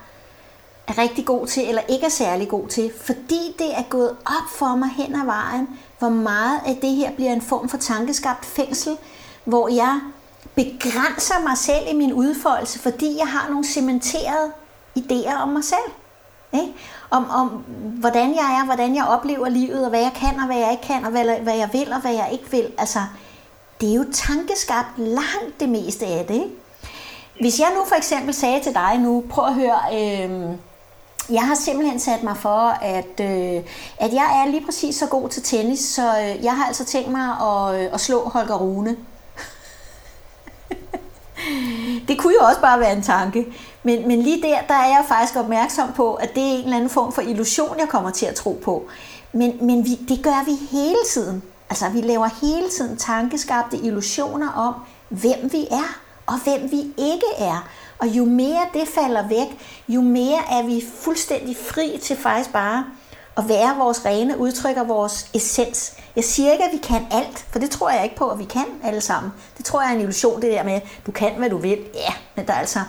er 0.87 0.97
rigtig 0.97 1.25
god 1.25 1.47
til, 1.47 1.69
eller 1.69 1.81
ikke 1.89 2.05
er 2.05 2.09
særlig 2.09 2.49
god 2.49 2.67
til, 2.67 2.91
fordi 3.01 3.55
det 3.59 3.77
er 3.77 3.83
gået 3.89 4.09
op 4.25 4.49
for 4.55 4.75
mig 4.75 4.89
hen 4.89 5.15
ad 5.15 5.25
vejen, 5.25 5.69
hvor 5.99 6.09
meget 6.09 6.59
af 6.65 6.77
det 6.81 6.89
her 6.89 7.11
bliver 7.11 7.31
en 7.31 7.41
form 7.41 7.69
for 7.69 7.77
tankeskabt 7.77 8.45
fængsel, 8.45 8.97
hvor 9.43 9.67
jeg 9.67 9.99
begrænser 10.55 11.47
mig 11.47 11.57
selv 11.57 11.87
i 11.91 11.95
min 11.95 12.13
udfoldelse, 12.13 12.79
fordi 12.79 13.17
jeg 13.17 13.27
har 13.27 13.49
nogle 13.49 13.65
cementerede 13.65 14.51
idéer 14.99 15.33
om 15.41 15.49
mig 15.49 15.63
selv. 15.63 15.91
Ikke? 16.53 16.73
Om, 17.11 17.29
om 17.29 17.47
hvordan 17.99 18.35
jeg 18.35 18.59
er, 18.59 18.65
hvordan 18.65 18.95
jeg 18.95 19.05
oplever 19.05 19.49
livet, 19.49 19.83
og 19.83 19.89
hvad 19.89 19.99
jeg 19.99 20.11
kan, 20.15 20.39
og 20.39 20.45
hvad 20.45 20.57
jeg 20.57 20.71
ikke 20.71 20.83
kan, 20.83 21.05
og 21.05 21.11
hvad, 21.11 21.39
hvad 21.39 21.55
jeg 21.55 21.69
vil, 21.73 21.93
og 21.93 22.01
hvad 22.01 22.13
jeg 22.13 22.29
ikke 22.31 22.51
vil. 22.51 22.71
Altså, 22.77 22.99
det 23.81 23.89
er 23.89 23.95
jo 23.95 24.05
tankeskabt 24.13 24.97
langt 24.97 25.59
det 25.59 25.69
meste 25.69 26.05
af 26.05 26.25
det. 26.25 26.33
Ikke? 26.33 26.49
Hvis 27.39 27.59
jeg 27.59 27.67
nu 27.75 27.85
for 27.87 27.95
eksempel 27.95 28.33
sagde 28.33 28.63
til 28.63 28.73
dig 28.73 28.97
nu, 28.97 29.23
prøv 29.29 29.45
at 29.45 29.53
høre, 29.53 29.79
øh, 29.93 30.55
jeg 31.29 31.41
har 31.41 31.55
simpelthen 31.55 31.99
sat 31.99 32.23
mig 32.23 32.37
for, 32.37 32.77
at, 32.81 33.19
øh, 33.19 33.63
at 33.97 34.13
jeg 34.13 34.43
er 34.45 34.51
lige 34.51 34.65
præcis 34.65 34.95
så 34.95 35.07
god 35.07 35.29
til 35.29 35.43
tennis, 35.43 35.79
så 35.79 36.19
øh, 36.19 36.43
jeg 36.43 36.57
har 36.57 36.65
altså 36.65 36.85
tænkt 36.85 37.11
mig 37.11 37.29
at, 37.41 37.81
øh, 37.81 37.93
at 37.93 38.01
slå 38.01 38.29
Holger 38.29 38.55
Rune. 38.55 38.97
det 42.07 42.19
kunne 42.19 42.33
jo 42.41 42.45
også 42.45 42.61
bare 42.61 42.79
være 42.79 42.93
en 42.93 43.03
tanke. 43.03 43.45
Men, 43.83 44.07
men 44.07 44.21
lige 44.21 44.41
der, 44.41 44.57
der 44.67 44.73
er 44.73 44.87
jeg 44.87 45.05
faktisk 45.07 45.35
opmærksom 45.35 45.91
på, 45.95 46.13
at 46.13 46.35
det 46.35 46.43
er 46.43 46.57
en 46.57 46.63
eller 46.63 46.75
anden 46.75 46.89
form 46.89 47.13
for 47.13 47.21
illusion, 47.21 47.79
jeg 47.79 47.89
kommer 47.89 48.09
til 48.09 48.25
at 48.25 48.35
tro 48.35 48.59
på. 48.63 48.85
Men, 49.33 49.57
men 49.61 49.85
vi, 49.85 49.95
det 49.95 50.23
gør 50.23 50.45
vi 50.45 50.77
hele 50.77 50.99
tiden. 51.13 51.43
Altså, 51.69 51.89
vi 51.89 52.01
laver 52.01 52.29
hele 52.41 52.69
tiden 52.69 52.97
tankeskabte 52.97 53.77
illusioner 53.77 54.51
om, 54.51 54.73
hvem 55.09 55.51
vi 55.51 55.67
er, 55.71 55.99
og 56.25 56.33
hvem 56.43 56.71
vi 56.71 56.79
ikke 56.97 57.27
er. 57.37 57.67
Og 57.99 58.07
jo 58.07 58.25
mere 58.25 58.61
det 58.73 58.87
falder 58.87 59.27
væk, 59.27 59.59
jo 59.87 60.01
mere 60.01 60.39
er 60.51 60.63
vi 60.63 60.83
fuldstændig 60.95 61.57
fri 61.57 61.99
til 62.03 62.17
faktisk 62.17 62.53
bare 62.53 62.85
at 63.37 63.49
være 63.49 63.77
vores 63.77 64.05
rene 64.05 64.37
udtryk 64.37 64.77
og 64.77 64.87
vores 64.87 65.29
essens. 65.33 65.93
Jeg 66.15 66.23
siger 66.23 66.51
ikke, 66.51 66.63
at 66.63 66.71
vi 66.73 66.77
kan 66.77 67.07
alt, 67.11 67.45
for 67.51 67.59
det 67.59 67.69
tror 67.69 67.89
jeg 67.89 68.03
ikke 68.03 68.15
på, 68.15 68.29
at 68.29 68.39
vi 68.39 68.43
kan 68.43 68.65
alle 68.83 69.01
sammen. 69.01 69.31
Det 69.57 69.65
tror 69.65 69.81
jeg 69.81 69.89
er 69.89 69.95
en 69.95 70.01
illusion, 70.01 70.41
det 70.41 70.51
der 70.51 70.63
med, 70.63 70.81
du 71.05 71.11
kan, 71.11 71.31
hvad 71.37 71.49
du 71.49 71.57
vil. 71.57 71.79
Ja, 71.93 72.13
men 72.35 72.47
der 72.47 72.53
er 72.53 72.57
altså, 72.57 72.79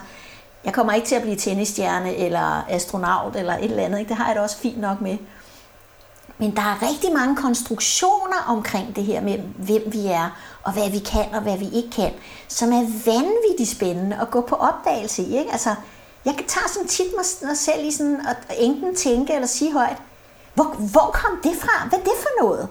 jeg 0.65 0.73
kommer 0.73 0.93
ikke 0.93 1.07
til 1.07 1.15
at 1.15 1.21
blive 1.21 1.35
tennisstjerne 1.35 2.15
eller 2.15 2.65
astronaut 2.69 3.35
eller 3.35 3.57
et 3.57 3.63
eller 3.63 3.83
andet. 3.83 3.99
Ikke? 3.99 4.09
Det 4.09 4.17
har 4.17 4.27
jeg 4.27 4.35
da 4.35 4.41
også 4.41 4.57
fint 4.57 4.79
nok 4.79 5.01
med. 5.01 5.17
Men 6.37 6.55
der 6.55 6.61
er 6.61 6.89
rigtig 6.89 7.13
mange 7.13 7.35
konstruktioner 7.35 8.43
omkring 8.47 8.95
det 8.95 9.03
her 9.03 9.21
med, 9.21 9.37
hvem 9.37 9.83
vi 9.93 10.07
er, 10.07 10.29
og 10.63 10.73
hvad 10.73 10.89
vi 10.89 10.99
kan, 10.99 11.25
og 11.33 11.41
hvad 11.41 11.57
vi 11.57 11.69
ikke 11.69 11.89
kan, 11.89 12.11
som 12.47 12.71
er 12.71 12.81
vanvittigt 13.05 13.69
spændende 13.69 14.17
at 14.21 14.31
gå 14.31 14.41
på 14.41 14.55
opdagelse 14.55 15.23
i. 15.23 15.37
Ikke? 15.37 15.51
Altså, 15.51 15.75
jeg 16.25 16.33
kan 16.35 16.45
sådan 16.49 16.87
tit 16.87 17.07
mig 17.15 17.57
selv 17.57 17.87
i 17.87 17.91
sådan 17.91 18.21
at 18.27 18.37
enten 18.57 18.95
tænke 18.95 19.33
eller 19.33 19.47
sige 19.47 19.73
højt, 19.73 19.97
hvor, 20.53 20.75
hvor 20.91 21.09
kom 21.13 21.39
det 21.43 21.51
fra? 21.61 21.87
Hvad 21.89 21.99
er 21.99 22.03
det 22.03 22.13
for 22.21 22.43
noget? 22.43 22.67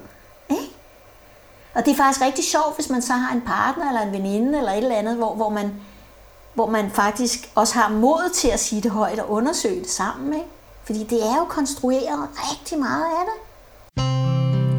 Ikke? 0.50 0.74
Og 1.74 1.84
det 1.84 1.92
er 1.92 1.96
faktisk 1.96 2.20
rigtig 2.20 2.44
sjovt, 2.44 2.74
hvis 2.74 2.90
man 2.90 3.02
så 3.02 3.12
har 3.12 3.34
en 3.34 3.40
partner 3.40 3.88
eller 3.88 4.00
en 4.00 4.12
veninde 4.12 4.58
eller 4.58 4.72
et 4.72 4.78
eller 4.78 4.96
andet, 4.96 5.16
hvor, 5.16 5.34
hvor, 5.34 5.48
man, 5.48 5.72
hvor 6.54 6.70
man 6.70 6.90
faktisk 6.90 7.50
også 7.54 7.74
har 7.74 7.88
mod 7.88 8.34
til 8.34 8.48
at 8.48 8.60
sige 8.60 8.82
det 8.82 8.90
højt 8.90 9.18
og 9.18 9.30
undersøge 9.30 9.80
det 9.80 9.90
sammen. 9.90 10.34
Ikke? 10.34 10.46
Fordi 10.84 11.04
det 11.04 11.22
er 11.22 11.36
jo 11.36 11.44
konstrueret 11.44 12.28
rigtig 12.36 12.78
meget 12.78 13.04
af 13.04 13.24
det. 13.26 13.52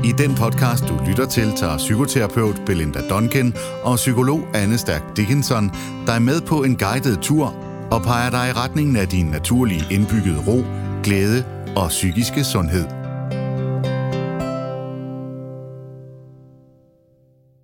I 0.06 0.12
den 0.12 0.36
podcast, 0.36 0.84
du 0.90 1.00
lytter 1.08 1.26
til, 1.26 1.56
tager 1.56 1.78
psykoterapeut 1.78 2.62
Belinda 2.66 3.08
Duncan 3.10 3.54
og 3.84 3.96
psykolog 3.96 4.40
Anne 4.54 4.78
Stærk 4.78 5.18
Dickinson 5.18 5.72
dig 6.08 6.22
med 6.22 6.42
på 6.42 6.64
en 6.64 6.76
guided 6.78 7.18
tur 7.18 7.56
og 7.92 8.02
peger 8.02 8.30
dig 8.30 8.50
i 8.50 8.52
retningen 8.52 8.96
af 8.96 9.08
din 9.08 9.26
naturlige 9.26 9.86
indbyggede 9.92 10.44
ro, 10.48 10.64
glæde 11.04 11.63
og 11.76 11.90
psykiske 11.90 12.44
sundhed. 12.44 12.86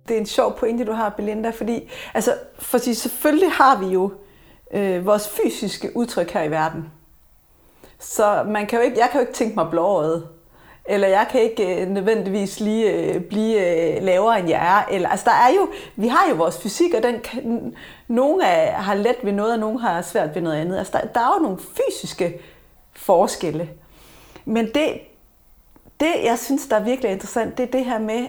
Det 0.08 0.16
er 0.16 0.20
en 0.20 0.26
sjov 0.26 0.58
pointe, 0.58 0.84
du 0.84 0.92
har, 0.92 1.08
Belinda, 1.08 1.50
fordi 1.50 1.90
altså, 2.14 2.34
for 2.58 2.78
selvfølgelig 2.78 3.52
har 3.52 3.78
vi 3.78 3.86
jo 3.86 4.12
øh, 4.74 5.06
vores 5.06 5.28
fysiske 5.28 5.96
udtryk 5.96 6.30
her 6.30 6.42
i 6.42 6.50
verden. 6.50 6.92
Så 7.98 8.44
man 8.48 8.66
kan 8.66 8.78
jo 8.78 8.84
ikke, 8.84 8.98
jeg 8.98 9.08
kan 9.12 9.20
jo 9.20 9.26
ikke 9.26 9.32
tænke 9.32 9.54
mig 9.54 9.66
blåret. 9.70 10.28
eller 10.84 11.08
jeg 11.08 11.26
kan 11.30 11.40
ikke 11.40 11.82
øh, 11.82 11.88
nødvendigvis 11.88 12.60
lige 12.60 12.92
øh, 12.92 13.20
blive 13.20 13.96
øh, 13.96 14.02
lavere 14.02 14.40
end 14.40 14.48
jeg 14.48 14.78
er. 14.78 14.94
Eller, 14.94 15.08
altså 15.08 15.24
der 15.24 15.36
er 15.36 15.48
jo, 15.48 15.68
vi 15.96 16.08
har 16.08 16.28
jo 16.30 16.34
vores 16.34 16.58
fysik, 16.62 16.94
og 16.94 17.02
den 17.02 17.20
kan, 17.20 17.74
nogle 18.08 18.48
af, 18.48 18.74
har 18.74 18.94
let 18.94 19.16
ved 19.22 19.32
noget, 19.32 19.52
og 19.52 19.58
nogle 19.58 19.80
har 19.80 20.02
svært 20.02 20.34
ved 20.34 20.42
noget 20.42 20.56
andet. 20.56 20.78
Altså 20.78 20.92
der, 20.92 21.06
der 21.06 21.20
er 21.20 21.34
jo 21.38 21.42
nogle 21.42 21.58
fysiske 21.58 22.40
forskelle. 22.92 23.68
Men 24.50 24.66
det, 24.66 25.00
det, 26.00 26.14
jeg 26.24 26.38
synes, 26.38 26.66
der 26.66 26.76
er 26.76 26.84
virkelig 26.84 27.12
interessant, 27.12 27.58
det 27.58 27.66
er 27.66 27.70
det 27.70 27.84
her 27.84 27.98
med 27.98 28.26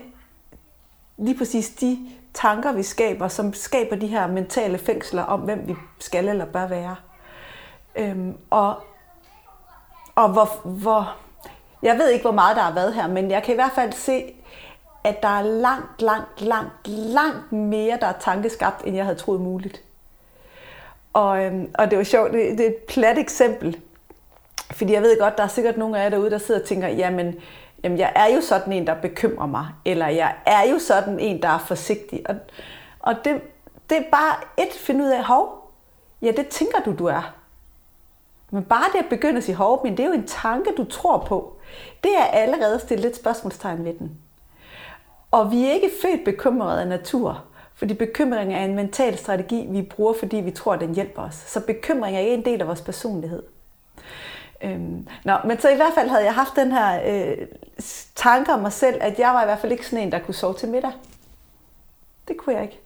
lige 1.18 1.38
præcis 1.38 1.70
de 1.70 2.00
tanker, 2.34 2.72
vi 2.72 2.84
skaber, 2.84 3.28
som 3.28 3.54
skaber 3.54 3.96
de 3.96 4.08
her 4.08 4.28
mentale 4.28 4.78
fængsler 4.78 5.24
om, 5.24 5.40
hvem 5.40 5.68
vi 5.68 5.76
skal 6.00 6.28
eller 6.28 6.46
bør 6.46 6.68
være. 6.68 6.96
Øhm, 7.96 8.38
og, 8.50 8.76
og 10.16 10.30
hvor, 10.30 10.68
hvor, 10.68 11.16
jeg 11.84 11.98
ved 11.98 12.10
ikke, 12.10 12.24
hvor 12.24 12.32
meget 12.32 12.56
der 12.56 12.62
har 12.62 12.74
været 12.74 12.94
her, 12.94 13.08
men 13.08 13.32
jeg 13.32 13.44
kan 13.44 13.54
i 13.54 13.56
hvert 13.56 13.76
fald 13.76 13.94
se, 13.94 14.34
at 15.04 15.24
der 15.24 15.40
er 15.40 15.44
langt, 15.44 16.02
langt, 16.02 16.42
langt, 16.42 16.88
langt 16.88 17.52
mere, 17.52 17.98
der 18.02 18.08
er 18.08 18.20
tankeskabt, 18.20 18.86
end 18.86 18.96
jeg 18.96 19.06
havde 19.06 19.18
troet 19.18 19.42
muligt. 19.42 19.84
Og, 21.14 21.44
øhm, 21.44 21.72
og 21.74 21.90
det 21.92 21.98
var 21.98 22.04
sjovt, 22.04 22.32
det, 22.32 22.58
det 22.58 22.66
er 22.66 22.70
et 22.70 22.84
plat 22.88 23.18
eksempel, 23.18 23.82
fordi 24.72 24.94
jeg 24.94 25.02
ved 25.02 25.20
godt, 25.20 25.38
der 25.38 25.44
er 25.44 25.48
sikkert 25.48 25.78
nogle 25.78 26.00
af 26.00 26.04
jer 26.04 26.10
derude, 26.10 26.32
der 26.32 26.38
sidder 26.38 26.62
og 26.62 26.68
tænker, 26.68 26.88
jamen, 26.88 27.36
jamen 27.84 27.98
jeg 27.98 28.12
er 28.16 28.36
jo 28.36 28.42
sådan 28.42 28.74
en, 28.74 28.88
der 28.88 29.02
bekymrer 29.02 29.48
mig, 29.48 29.68
eller 29.86 30.08
jeg 30.08 30.36
er 30.46 30.70
jo 30.72 30.80
sådan 30.80 31.20
en, 31.20 31.42
der 31.42 31.50
er 31.50 31.60
forsigtig. 31.60 32.30
Og, 32.30 32.36
og 33.00 33.16
det, 33.26 33.42
det 33.90 33.98
er 33.98 34.04
bare 34.12 34.36
et 34.58 34.74
finde 34.74 35.04
ud 35.04 35.10
af, 35.10 35.24
hov, 35.24 35.72
ja, 36.22 36.32
det 36.38 36.48
tænker 36.48 36.80
du, 36.86 36.96
du 37.00 37.06
er. 37.06 37.36
Men 38.52 38.64
bare 38.64 38.86
det 38.94 39.00
at 39.00 39.10
begynde 39.10 39.38
at 39.38 39.44
sige, 39.44 39.56
hov, 39.56 39.84
men 39.84 39.98
det 39.98 40.04
er 40.04 40.08
jo 40.08 40.14
en 40.14 40.28
tanke, 40.28 40.72
du 40.78 40.84
tror 40.84 41.18
på. 41.18 41.58
Det 42.04 42.12
er 42.18 42.24
allerede 42.24 42.80
stillet 42.80 43.06
lidt 43.06 43.16
spørgsmålstegn 43.16 43.86
ved 43.86 43.94
den. 43.94 44.12
Og 45.32 45.52
vi 45.52 45.66
er 45.66 45.72
ikke 45.72 45.92
født 46.02 46.26
bekymrede 46.26 46.82
af 46.82 46.88
natur, 46.88 47.44
fordi 47.76 47.94
bekymring 47.94 48.54
er 48.54 48.66
en 48.66 48.76
mental 48.76 49.18
strategi, 49.18 49.68
vi 49.70 49.82
bruger, 49.82 50.14
fordi 50.20 50.38
vi 50.38 50.52
tror, 50.52 50.76
den 50.76 50.96
hjælper 50.96 51.22
os. 51.22 51.36
Så 51.36 51.66
bekymring 51.66 52.16
er 52.16 52.20
ikke 52.20 52.34
en 52.34 52.46
del 52.46 52.62
af 52.62 52.68
vores 52.68 52.82
personlighed. 52.82 53.44
Øhm, 54.64 55.08
nå, 55.24 55.38
men 55.46 55.60
så 55.60 55.70
i 55.70 55.76
hvert 55.76 55.94
fald 55.96 56.10
havde 56.10 56.24
jeg 56.24 56.34
haft 56.34 56.56
den 56.56 56.72
her 56.72 57.02
øh, 57.06 57.48
tanke 58.16 58.54
om 58.54 58.60
mig 58.60 58.74
selv, 58.74 58.98
at 59.02 59.20
jeg 59.20 59.34
var 59.34 59.42
i 59.42 59.46
hvert 59.46 59.60
fald 59.60 59.72
ikke 59.72 59.86
sådan 59.86 60.00
en, 60.00 60.12
der 60.12 60.20
kunne 60.20 60.36
sove 60.36 60.54
til 60.54 60.70
middag. 60.70 60.92
Det 62.28 62.38
kunne 62.38 62.56
jeg 62.56 62.64
ikke. 62.64 62.80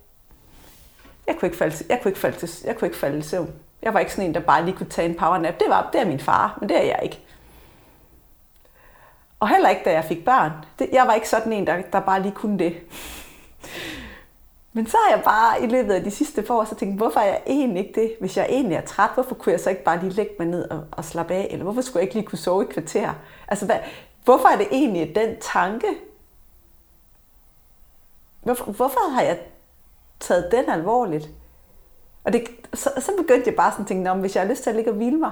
Jeg 1.27 1.35
kunne 1.39 1.47
ikke 1.47 1.57
falde, 1.57 1.85
jeg 1.89 1.99
kunne 2.01 2.09
ikke 2.09 2.19
falde, 2.19 2.37
til, 2.37 2.49
jeg 2.65 2.77
kunne 2.77 2.87
ikke 2.87 2.97
falde 2.97 3.17
i 3.17 3.21
søvn. 3.21 3.53
Jeg 3.81 3.93
var 3.93 3.99
ikke 3.99 4.11
sådan 4.11 4.29
en, 4.29 4.33
der 4.33 4.39
bare 4.39 4.65
lige 4.65 4.77
kunne 4.77 4.89
tage 4.89 5.09
en 5.09 5.15
powernap. 5.15 5.59
Det 5.59 5.69
var 5.69 5.89
det 5.93 6.01
er 6.01 6.05
min 6.05 6.19
far, 6.19 6.57
men 6.59 6.69
det 6.69 6.77
er 6.77 6.83
jeg 6.83 6.99
ikke. 7.03 7.19
Og 9.39 9.49
heller 9.49 9.69
ikke, 9.69 9.81
da 9.85 9.91
jeg 9.91 10.05
fik 10.05 10.25
børn. 10.25 10.51
Det, 10.79 10.89
jeg 10.93 11.07
var 11.07 11.13
ikke 11.13 11.29
sådan 11.29 11.53
en, 11.53 11.67
der, 11.67 11.81
der 11.93 11.99
bare 11.99 12.21
lige 12.21 12.31
kunne 12.31 12.59
det. 12.59 12.77
Men 14.75 14.87
så 14.87 14.97
har 14.97 15.15
jeg 15.15 15.23
bare 15.23 15.63
i 15.63 15.67
løbet 15.67 15.93
af 15.93 16.03
de 16.03 16.11
sidste 16.11 16.41
par 16.41 16.53
år 16.53 16.63
så 16.63 16.75
tænkt, 16.75 16.97
hvorfor 16.97 17.19
er 17.19 17.25
jeg 17.25 17.41
egentlig 17.47 17.87
ikke 17.87 18.01
det? 18.01 18.15
Hvis 18.19 18.37
jeg 18.37 18.45
egentlig 18.49 18.75
er 18.75 18.81
træt, 18.81 19.09
hvorfor 19.13 19.35
kunne 19.35 19.51
jeg 19.51 19.59
så 19.59 19.69
ikke 19.69 19.83
bare 19.83 19.99
lige 19.99 20.13
lægge 20.13 20.33
mig 20.39 20.47
ned 20.47 20.69
og, 20.69 20.83
og 20.91 21.05
slappe 21.05 21.33
af? 21.33 21.47
Eller 21.51 21.63
hvorfor 21.63 21.81
skulle 21.81 21.99
jeg 21.99 22.03
ikke 22.03 22.15
lige 22.15 22.25
kunne 22.25 22.39
sove 22.39 22.63
i 22.63 22.73
kvarter? 22.73 23.13
Altså, 23.47 23.65
hvad, 23.65 23.75
hvorfor 24.23 24.47
er 24.47 24.57
det 24.57 24.67
egentlig 24.71 25.15
den 25.15 25.35
tanke? 25.41 25.87
Hvorfor, 28.43 28.71
hvorfor 28.71 29.11
har 29.11 29.21
jeg 29.21 29.39
taget 30.19 30.51
den 30.51 30.69
alvorligt? 30.69 31.29
Og 32.23 32.33
det, 32.33 32.47
så, 32.73 32.89
så 32.99 33.11
begyndte 33.17 33.47
jeg 33.47 33.55
bare 33.55 33.71
sådan 33.71 33.83
at 33.83 33.87
tænke, 33.87 34.13
hvis 34.13 34.35
jeg 34.35 34.43
har 34.43 34.49
lyst 34.49 34.63
til 34.63 34.69
at 34.69 34.75
ligge 34.75 34.91
og 34.91 34.97
hvile 34.97 35.17
mig, 35.17 35.31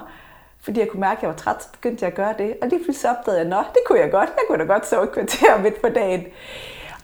fordi 0.60 0.80
jeg 0.80 0.88
kunne 0.88 1.00
mærke, 1.00 1.18
at 1.18 1.22
jeg 1.22 1.30
var 1.30 1.36
træt, 1.36 1.62
så 1.62 1.68
begyndte 1.72 2.04
jeg 2.04 2.10
at 2.10 2.16
gøre 2.16 2.34
det. 2.38 2.56
Og 2.62 2.68
lige 2.68 2.84
pludselig 2.84 3.18
opdagede 3.18 3.48
jeg, 3.48 3.58
at 3.58 3.66
det 3.74 3.80
kunne 3.86 4.00
jeg 4.00 4.10
godt. 4.10 4.28
Jeg 4.28 4.44
kunne 4.48 4.58
da 4.58 4.64
godt 4.64 4.86
sove 4.86 5.04
et 5.04 5.12
kvarter 5.12 5.58
midt 5.58 5.80
på 5.80 5.88
dagen. 5.88 6.24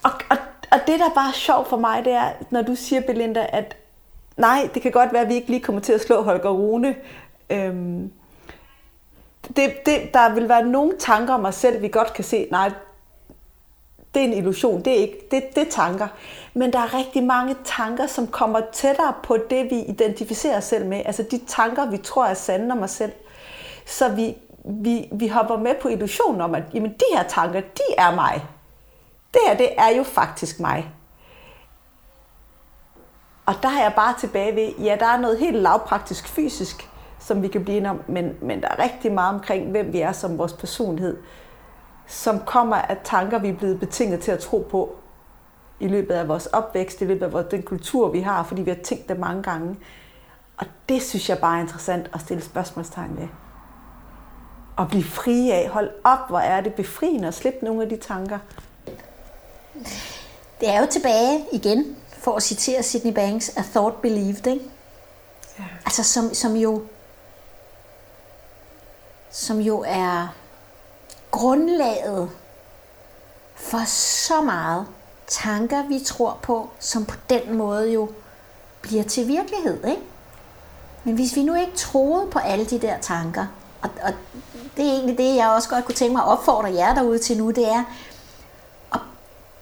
Og, 0.03 0.11
og, 0.29 0.37
og 0.71 0.79
det, 0.87 0.99
der 0.99 1.09
bare 1.15 1.33
sjovt 1.33 1.67
for 1.67 1.77
mig, 1.77 2.05
det 2.05 2.13
er, 2.13 2.29
når 2.49 2.61
du 2.61 2.75
siger, 2.75 3.01
Belinda, 3.01 3.47
at 3.49 3.77
nej, 4.37 4.69
det 4.73 4.81
kan 4.81 4.91
godt 4.91 5.13
være, 5.13 5.21
at 5.21 5.29
vi 5.29 5.33
ikke 5.33 5.47
lige 5.47 5.61
kommer 5.61 5.81
til 5.81 5.93
at 5.93 6.01
slå 6.01 6.21
Holger 6.21 6.49
Rune. 6.49 6.95
Øhm, 7.49 8.11
det, 9.55 9.85
det, 9.85 10.13
der 10.13 10.33
vil 10.33 10.49
være 10.49 10.65
nogle 10.65 10.93
tanker 10.99 11.33
om 11.33 11.45
os 11.45 11.55
selv, 11.55 11.81
vi 11.81 11.87
godt 11.87 12.13
kan 12.13 12.23
se, 12.23 12.47
nej, 12.51 12.71
det 14.13 14.21
er 14.21 14.25
en 14.25 14.33
illusion, 14.33 14.81
det 14.81 14.93
er 14.93 14.97
ikke, 14.97 15.27
det, 15.31 15.55
det 15.55 15.67
er 15.67 15.71
tanker. 15.71 16.07
Men 16.53 16.73
der 16.73 16.79
er 16.79 16.93
rigtig 16.97 17.23
mange 17.23 17.55
tanker, 17.65 18.07
som 18.07 18.27
kommer 18.27 18.61
tættere 18.73 19.13
på 19.23 19.37
det, 19.49 19.65
vi 19.71 19.79
identificerer 19.79 20.57
os 20.57 20.63
selv 20.63 20.85
med. 20.85 21.01
Altså 21.05 21.23
de 21.31 21.37
tanker, 21.47 21.89
vi 21.89 21.97
tror 21.97 22.25
er 22.25 22.33
sande 22.33 22.71
om 22.71 22.81
os 22.81 22.91
selv. 22.91 23.11
Så 23.85 24.09
vi, 24.09 24.35
vi, 24.65 25.09
vi 25.11 25.27
hopper 25.27 25.57
med 25.57 25.75
på 25.81 25.87
illusionen 25.87 26.41
om, 26.41 26.55
at 26.55 26.63
jamen, 26.73 26.91
de 26.91 27.17
her 27.17 27.23
tanker, 27.23 27.59
de 27.59 27.83
er 27.97 28.15
mig. 28.15 28.41
Det 29.33 29.41
her, 29.47 29.57
det 29.57 29.69
er 29.77 29.89
jo 29.97 30.03
faktisk 30.03 30.59
mig. 30.59 30.93
Og 33.45 33.53
der 33.61 33.69
er 33.69 33.83
jeg 33.83 33.93
bare 33.95 34.13
tilbage 34.19 34.55
ved, 34.55 34.85
ja, 34.85 34.97
der 34.99 35.05
er 35.05 35.17
noget 35.17 35.39
helt 35.39 35.57
lavpraktisk 35.57 36.27
fysisk, 36.27 36.89
som 37.19 37.41
vi 37.41 37.47
kan 37.47 37.63
blive 37.63 37.89
om, 37.89 38.01
men, 38.07 38.37
men 38.41 38.61
der 38.61 38.67
er 38.67 38.83
rigtig 38.83 39.11
meget 39.11 39.35
omkring, 39.35 39.71
hvem 39.71 39.93
vi 39.93 40.01
er 40.01 40.11
som 40.11 40.37
vores 40.37 40.53
personlighed, 40.53 41.17
som 42.07 42.39
kommer 42.39 42.75
af 42.75 42.97
tanker, 43.03 43.39
vi 43.39 43.49
er 43.49 43.57
blevet 43.57 43.79
betinget 43.79 44.19
til 44.19 44.31
at 44.31 44.39
tro 44.39 44.67
på 44.71 44.95
i 45.79 45.87
løbet 45.87 46.13
af 46.13 46.27
vores 46.27 46.45
opvækst, 46.45 47.01
i 47.01 47.05
løbet 47.05 47.35
af 47.35 47.45
den 47.45 47.63
kultur, 47.63 48.09
vi 48.09 48.19
har, 48.19 48.43
fordi 48.43 48.61
vi 48.61 48.69
har 48.71 48.77
tænkt 48.83 49.09
det 49.09 49.19
mange 49.19 49.43
gange. 49.43 49.77
Og 50.57 50.65
det 50.89 51.01
synes 51.01 51.29
jeg 51.29 51.37
bare 51.39 51.57
er 51.57 51.61
interessant 51.61 52.09
at 52.13 52.21
stille 52.21 52.43
spørgsmålstegn 52.43 53.17
ved. 53.17 53.27
Og 54.75 54.87
blive 54.87 55.03
fri 55.03 55.51
af. 55.51 55.69
Hold 55.69 55.89
op, 56.03 56.29
hvor 56.29 56.39
er 56.39 56.61
det 56.61 56.73
befriende 56.73 57.27
at 57.27 57.33
slippe 57.33 57.65
nogle 57.65 57.83
af 57.83 57.89
de 57.89 57.97
tanker. 57.97 58.39
Det 60.59 60.69
er 60.69 60.79
jo 60.79 60.87
tilbage 60.91 61.45
igen, 61.51 61.95
for 62.17 62.35
at 62.35 62.43
citere 62.43 62.83
Sydney 62.83 63.13
Banks, 63.13 63.57
a 63.57 63.61
thought 63.61 64.01
believed, 64.01 64.47
ikke? 64.47 64.65
Ja. 65.59 65.63
Altså 65.85 66.03
som, 66.03 66.33
som 66.33 66.55
jo 66.55 66.83
som 69.31 69.59
jo 69.59 69.83
er 69.87 70.27
grundlaget 71.31 72.29
for 73.55 73.85
så 73.87 74.41
meget 74.41 74.85
tanker, 75.27 75.87
vi 75.87 75.99
tror 76.05 76.37
på, 76.41 76.69
som 76.79 77.05
på 77.05 77.15
den 77.29 77.57
måde 77.57 77.91
jo 77.91 78.09
bliver 78.81 79.03
til 79.03 79.27
virkelighed. 79.27 79.85
Ikke? 79.85 80.01
Men 81.03 81.15
hvis 81.15 81.35
vi 81.35 81.43
nu 81.43 81.55
ikke 81.55 81.75
troede 81.75 82.27
på 82.27 82.39
alle 82.39 82.65
de 82.65 82.79
der 82.79 82.99
tanker, 82.99 83.45
og, 83.81 83.89
og 84.03 84.13
det 84.77 84.85
er 84.85 84.91
egentlig 84.91 85.17
det, 85.17 85.35
jeg 85.35 85.49
også 85.49 85.69
godt 85.69 85.85
kunne 85.85 85.95
tænke 85.95 86.13
mig 86.13 86.23
at 86.23 86.29
opfordre 86.29 86.73
jer 86.73 86.93
derude 86.93 87.19
til 87.19 87.37
nu, 87.37 87.51
det 87.51 87.67
er 87.67 87.83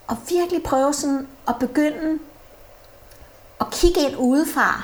at 0.09 0.17
virkelig 0.29 0.63
prøve 0.63 0.93
sådan 0.93 1.27
at 1.47 1.55
begynde 1.59 2.19
at 3.61 3.67
kigge 3.71 4.01
ind 4.01 4.17
udefra, 4.17 4.83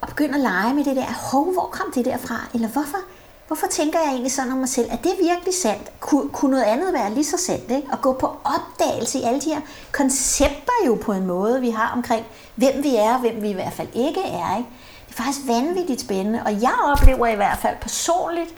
og 0.00 0.08
begynde 0.08 0.34
at 0.34 0.40
lege 0.40 0.74
med 0.74 0.84
det 0.84 0.96
der, 0.96 1.30
hov, 1.30 1.52
hvor 1.52 1.68
kom 1.72 1.92
det 1.94 2.04
der 2.04 2.16
fra? 2.16 2.40
Eller 2.54 2.68
hvorfor, 2.68 2.98
hvorfor 3.46 3.66
tænker 3.66 3.98
jeg 3.98 4.08
egentlig 4.08 4.32
sådan 4.32 4.52
om 4.52 4.58
mig 4.58 4.68
selv? 4.68 4.88
Er 4.90 4.96
det 4.96 5.12
virkelig 5.20 5.54
sandt? 5.54 6.00
Kun, 6.00 6.28
kunne 6.28 6.50
noget 6.50 6.64
andet 6.64 6.92
være 6.92 7.14
lige 7.14 7.24
så 7.24 7.36
sandt? 7.38 7.70
Ikke? 7.70 7.88
At 7.92 8.00
gå 8.00 8.12
på 8.12 8.36
opdagelse 8.44 9.18
i 9.18 9.22
alle 9.22 9.40
de 9.40 9.54
her 9.54 9.60
koncepter 9.92 10.72
jo 10.86 10.94
på 10.94 11.12
en 11.12 11.26
måde, 11.26 11.60
vi 11.60 11.70
har 11.70 11.92
omkring, 11.92 12.26
hvem 12.54 12.82
vi 12.82 12.96
er, 12.96 13.14
og 13.14 13.20
hvem 13.20 13.42
vi 13.42 13.50
i 13.50 13.52
hvert 13.52 13.72
fald 13.72 13.88
ikke 13.94 14.20
er. 14.20 14.56
Ikke? 14.56 14.68
Det 15.08 15.18
er 15.18 15.22
faktisk 15.22 15.46
vanvittigt 15.46 16.00
spændende, 16.00 16.42
og 16.46 16.62
jeg 16.62 16.74
oplever 16.84 17.26
i 17.26 17.34
hvert 17.34 17.58
fald 17.58 17.76
personligt, 17.80 18.54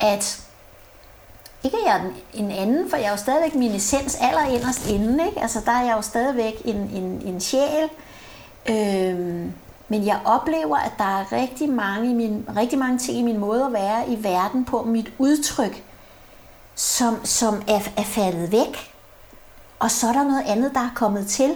at 0.00 0.40
ikke 1.64 1.76
er 1.86 1.92
jeg 1.92 2.12
en 2.34 2.50
anden, 2.50 2.90
for 2.90 2.96
jeg 2.96 3.06
er 3.06 3.10
jo 3.10 3.16
stadigvæk 3.16 3.54
min 3.54 3.74
essens 3.74 4.16
allerinderst 4.20 4.90
inde. 4.90 5.26
Ikke? 5.26 5.40
Altså 5.40 5.60
der 5.64 5.72
er 5.72 5.84
jeg 5.84 5.96
jo 5.96 6.02
stadigvæk 6.02 6.62
en, 6.64 6.76
en, 6.76 7.22
en 7.24 7.40
sjæl. 7.40 7.88
Øhm, 8.70 9.52
men 9.88 10.06
jeg 10.06 10.20
oplever, 10.24 10.76
at 10.76 10.92
der 10.98 11.20
er 11.20 11.32
rigtig 11.32 11.68
mange, 11.68 12.10
i 12.10 12.14
min, 12.14 12.48
rigtig 12.56 12.78
mange 12.78 12.98
ting 12.98 13.18
i 13.18 13.22
min 13.22 13.38
måde 13.38 13.64
at 13.64 13.72
være 13.72 14.08
i 14.08 14.24
verden 14.24 14.64
på, 14.64 14.82
mit 14.82 15.12
udtryk, 15.18 15.84
som, 16.74 17.24
som 17.24 17.62
er, 17.68 17.80
er 17.96 18.02
faldet 18.02 18.52
væk. 18.52 18.92
Og 19.78 19.90
så 19.90 20.08
er 20.08 20.12
der 20.12 20.24
noget 20.24 20.44
andet, 20.46 20.74
der 20.74 20.80
er 20.80 20.90
kommet 20.94 21.26
til, 21.26 21.54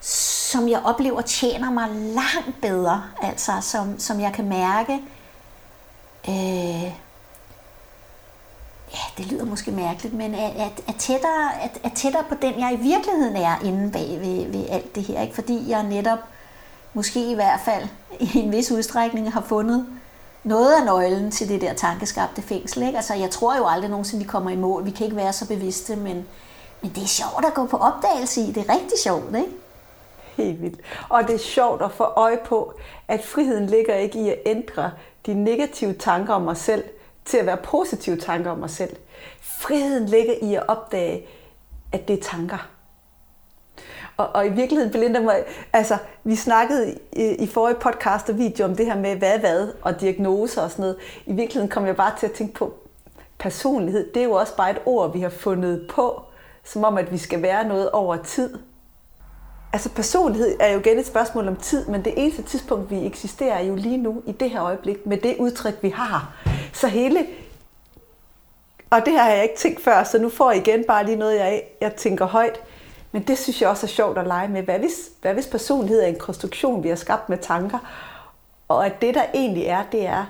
som 0.00 0.68
jeg 0.68 0.82
oplever 0.84 1.20
tjener 1.20 1.70
mig 1.70 1.88
langt 1.90 2.60
bedre. 2.62 3.04
Altså, 3.22 3.52
som, 3.60 3.98
som 3.98 4.20
jeg 4.20 4.32
kan 4.32 4.48
mærke, 4.48 5.00
øh, 6.28 6.92
ja, 8.92 9.22
det 9.22 9.32
lyder 9.32 9.44
måske 9.44 9.70
mærkeligt, 9.70 10.14
men 10.14 10.34
er, 10.34 10.48
er, 10.48 10.68
er, 10.88 10.92
tættere, 10.98 11.62
er, 11.62 11.68
er 11.84 11.88
tættere 11.94 12.24
på 12.28 12.34
den, 12.42 12.60
jeg 12.60 12.72
i 12.72 12.82
virkeligheden 12.82 13.36
er 13.36 13.64
inde 13.64 13.92
bag 13.92 14.18
ved, 14.20 14.52
ved 14.52 14.66
alt 14.68 14.94
det 14.94 15.02
her. 15.02 15.22
Ikke? 15.22 15.34
Fordi 15.34 15.70
jeg 15.70 15.82
netop 15.82 16.18
måske 16.94 17.30
i 17.30 17.34
hvert 17.34 17.60
fald 17.64 17.88
i 18.20 18.38
en 18.38 18.52
vis 18.52 18.70
udstrækning 18.70 19.32
har 19.32 19.40
fundet 19.40 19.86
noget 20.44 20.74
af 20.74 20.84
nøglen 20.84 21.30
til 21.30 21.48
det 21.48 21.60
der 21.60 21.74
tankeskabte 21.74 22.42
fængsel. 22.42 22.82
Ikke? 22.82 22.96
Altså, 22.96 23.14
jeg 23.14 23.30
tror 23.30 23.56
jo 23.56 23.66
aldrig 23.66 23.90
nogensinde, 23.90 24.24
vi 24.24 24.28
kommer 24.28 24.50
i 24.50 24.56
mål. 24.56 24.84
Vi 24.84 24.90
kan 24.90 25.04
ikke 25.04 25.16
være 25.16 25.32
så 25.32 25.48
bevidste, 25.48 25.96
men, 25.96 26.26
men 26.82 26.92
det 26.94 27.02
er 27.02 27.06
sjovt 27.06 27.44
at 27.46 27.54
gå 27.54 27.66
på 27.66 27.76
opdagelse 27.76 28.40
i. 28.40 28.52
Det 28.52 28.68
er 28.68 28.74
rigtig 28.74 28.98
sjovt, 29.04 29.36
ikke? 29.36 29.48
Helt 30.36 30.62
vildt. 30.62 30.80
Og 31.08 31.22
det 31.26 31.34
er 31.34 31.38
sjovt 31.38 31.82
at 31.82 31.92
få 31.92 32.04
øje 32.04 32.38
på, 32.44 32.72
at 33.08 33.24
friheden 33.24 33.66
ligger 33.66 33.94
ikke 33.94 34.18
i 34.18 34.28
at 34.28 34.38
ændre 34.46 34.90
de 35.26 35.34
negative 35.34 35.92
tanker 35.92 36.34
om 36.34 36.42
mig 36.42 36.56
selv 36.56 36.84
til 37.24 37.38
at 37.38 37.46
være 37.46 37.56
positive 37.56 38.16
tanker 38.16 38.50
om 38.50 38.58
mig 38.58 38.70
selv. 38.70 38.96
Friheden 39.40 40.06
ligger 40.06 40.34
i 40.42 40.54
at 40.54 40.68
opdage, 40.68 41.26
at 41.92 42.08
det 42.08 42.18
er 42.18 42.22
tanker. 42.22 42.68
Og, 44.16 44.28
og 44.34 44.46
i 44.46 44.48
virkeligheden, 44.48 44.92
Belinda, 44.92 45.20
må, 45.20 45.32
altså, 45.72 45.96
vi 46.24 46.36
snakkede 46.36 46.98
i, 47.12 47.22
i 47.22 47.46
forrige 47.46 47.76
podcast 47.80 48.30
og 48.30 48.38
video 48.38 48.64
om 48.64 48.76
det 48.76 48.86
her 48.86 48.96
med 48.96 49.16
hvad 49.16 49.38
hvad 49.38 49.72
og 49.82 50.00
diagnoser 50.00 50.62
og 50.62 50.70
sådan 50.70 50.82
noget. 50.82 50.96
I 51.26 51.32
virkeligheden 51.32 51.68
kom 51.68 51.86
jeg 51.86 51.96
bare 51.96 52.12
til 52.18 52.26
at 52.26 52.32
tænke 52.32 52.54
på 52.54 52.74
personlighed. 53.38 54.12
Det 54.14 54.20
er 54.20 54.24
jo 54.24 54.32
også 54.32 54.56
bare 54.56 54.70
et 54.70 54.82
ord, 54.86 55.12
vi 55.12 55.20
har 55.20 55.28
fundet 55.28 55.86
på, 55.90 56.22
som 56.64 56.84
om, 56.84 56.98
at 56.98 57.12
vi 57.12 57.18
skal 57.18 57.42
være 57.42 57.68
noget 57.68 57.90
over 57.90 58.16
tid. 58.16 58.58
Altså 59.72 59.88
personlighed 59.88 60.56
er 60.60 60.72
jo 60.72 60.80
igen 60.80 60.98
et 60.98 61.06
spørgsmål 61.06 61.48
om 61.48 61.56
tid, 61.56 61.86
men 61.86 62.04
det 62.04 62.14
eneste 62.16 62.42
tidspunkt, 62.42 62.90
vi 62.90 63.06
eksisterer, 63.06 63.54
er 63.54 63.64
jo 63.64 63.74
lige 63.74 63.96
nu, 63.96 64.22
i 64.26 64.32
det 64.32 64.50
her 64.50 64.62
øjeblik, 64.62 65.06
med 65.06 65.16
det 65.16 65.36
udtryk, 65.38 65.74
vi 65.82 65.88
har. 65.88 66.34
Så 66.72 66.88
hele... 66.88 67.26
Og 68.90 69.00
det 69.04 69.12
her 69.12 69.22
har 69.22 69.30
jeg 69.30 69.42
ikke 69.42 69.56
tænkt 69.56 69.82
før, 69.82 70.04
så 70.04 70.18
nu 70.18 70.28
får 70.28 70.50
jeg 70.50 70.68
igen 70.68 70.84
bare 70.84 71.06
lige 71.06 71.16
noget, 71.16 71.38
jeg, 71.38 71.62
jeg 71.80 71.94
tænker 71.94 72.24
højt. 72.24 72.60
Men 73.12 73.22
det 73.22 73.38
synes 73.38 73.60
jeg 73.60 73.68
også 73.68 73.86
er 73.86 73.88
sjovt 73.88 74.18
at 74.18 74.26
lege 74.26 74.48
med. 74.48 74.62
Hvad 74.62 74.78
hvis, 74.78 75.10
hvad 75.22 75.34
hvis 75.34 75.46
personlighed 75.46 76.02
er 76.02 76.06
en 76.06 76.18
konstruktion, 76.18 76.82
vi 76.82 76.88
har 76.88 76.96
skabt 76.96 77.28
med 77.28 77.38
tanker? 77.38 77.78
Og 78.68 78.86
at 78.86 79.00
det, 79.00 79.14
der 79.14 79.24
egentlig 79.34 79.64
er, 79.64 79.82
det 79.92 80.06
er 80.06 80.24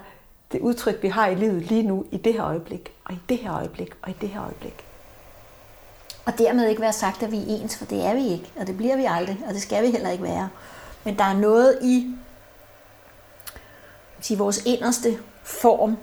det 0.53 0.61
udtryk, 0.61 1.03
vi 1.03 1.09
har 1.09 1.27
i 1.27 1.35
livet 1.35 1.63
lige 1.63 1.83
nu, 1.83 2.05
i 2.11 2.17
det 2.17 2.33
her 2.33 2.45
øjeblik, 2.45 2.93
og 3.05 3.13
i 3.13 3.19
det 3.29 3.39
her 3.39 3.57
øjeblik, 3.57 3.95
og 4.03 4.11
i 4.11 4.17
det 4.21 4.29
her 4.29 4.43
øjeblik. 4.43 4.85
Og 6.25 6.39
dermed 6.39 6.69
ikke 6.69 6.83
være 6.83 6.93
sagt, 6.93 7.23
at 7.23 7.33
vi 7.33 7.37
er 7.37 7.45
ens, 7.47 7.77
for 7.77 7.85
det 7.85 8.05
er 8.05 8.15
vi 8.15 8.29
ikke, 8.29 8.53
og 8.57 8.67
det 8.67 8.77
bliver 8.77 8.97
vi 8.97 9.05
aldrig, 9.09 9.39
og 9.49 9.55
det 9.55 9.63
skal 9.63 9.83
vi 9.83 9.91
heller 9.91 10.11
ikke 10.11 10.25
være. 10.25 10.49
Men 11.05 11.19
der 11.19 11.25
er 11.25 11.35
noget 11.35 11.79
i 11.83 12.15
sige, 14.25 14.39
vores 14.39 14.63
inderste 14.67 15.19
form, 15.43 15.97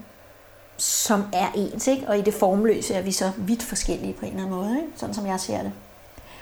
som 0.77 1.23
er 1.33 1.47
ens, 1.55 1.87
ikke? 1.87 2.07
og 2.07 2.17
i 2.17 2.21
det 2.21 2.33
formløse 2.33 2.93
er 2.93 3.01
vi 3.01 3.11
så 3.11 3.31
vidt 3.37 3.63
forskellige 3.63 4.13
på 4.13 4.25
en 4.25 4.31
eller 4.31 4.43
anden 4.43 4.55
måde, 4.55 4.77
ikke? 4.77 4.91
sådan 4.95 5.15
som 5.15 5.25
jeg 5.25 5.39
ser 5.39 5.63
det. 5.63 5.71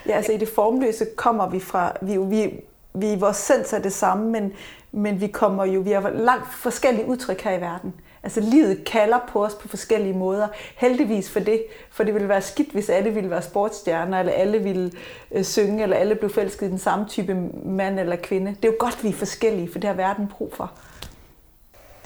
Ja, 0.06 0.12
altså 0.12 0.32
i 0.32 0.36
det 0.36 0.48
formløse 0.48 1.06
kommer 1.16 1.48
vi 1.48 1.60
fra, 1.60 1.92
vi, 2.02 2.16
vi, 2.16 2.60
vi 2.94 3.14
vores 3.14 3.36
sens 3.36 3.72
er 3.72 3.78
det 3.78 3.92
samme, 3.92 4.30
men, 4.30 4.52
men 4.92 5.20
vi 5.20 5.26
kommer 5.26 5.64
jo, 5.64 5.80
vi 5.80 5.90
har 5.90 6.10
langt 6.10 6.54
forskellige 6.54 7.06
udtryk 7.06 7.40
her 7.40 7.52
i 7.52 7.60
verden. 7.60 7.94
Altså 8.28 8.40
livet 8.40 8.84
kalder 8.84 9.18
på 9.28 9.44
os 9.44 9.54
på 9.54 9.68
forskellige 9.68 10.12
måder. 10.12 10.48
Heldigvis 10.76 11.30
for 11.30 11.40
det, 11.40 11.64
for 11.90 12.04
det 12.04 12.14
ville 12.14 12.28
være 12.28 12.42
skidt, 12.42 12.72
hvis 12.72 12.88
alle 12.88 13.10
ville 13.10 13.30
være 13.30 13.42
sportsstjerner, 13.42 14.20
eller 14.20 14.32
alle 14.32 14.58
ville 14.58 14.92
øh, 15.32 15.44
synge, 15.44 15.82
eller 15.82 15.96
alle 15.96 16.14
blev 16.14 16.34
forelsket 16.34 16.66
i 16.66 16.70
den 16.70 16.78
samme 16.78 17.06
type 17.08 17.34
mand 17.64 18.00
eller 18.00 18.16
kvinde. 18.16 18.50
Det 18.50 18.64
er 18.64 18.68
jo 18.68 18.74
godt, 18.78 19.04
vi 19.04 19.08
er 19.08 19.12
forskellige, 19.12 19.72
for 19.72 19.78
det 19.78 19.88
har 19.88 19.94
verden 19.94 20.28
brug 20.38 20.52
for. 20.56 20.70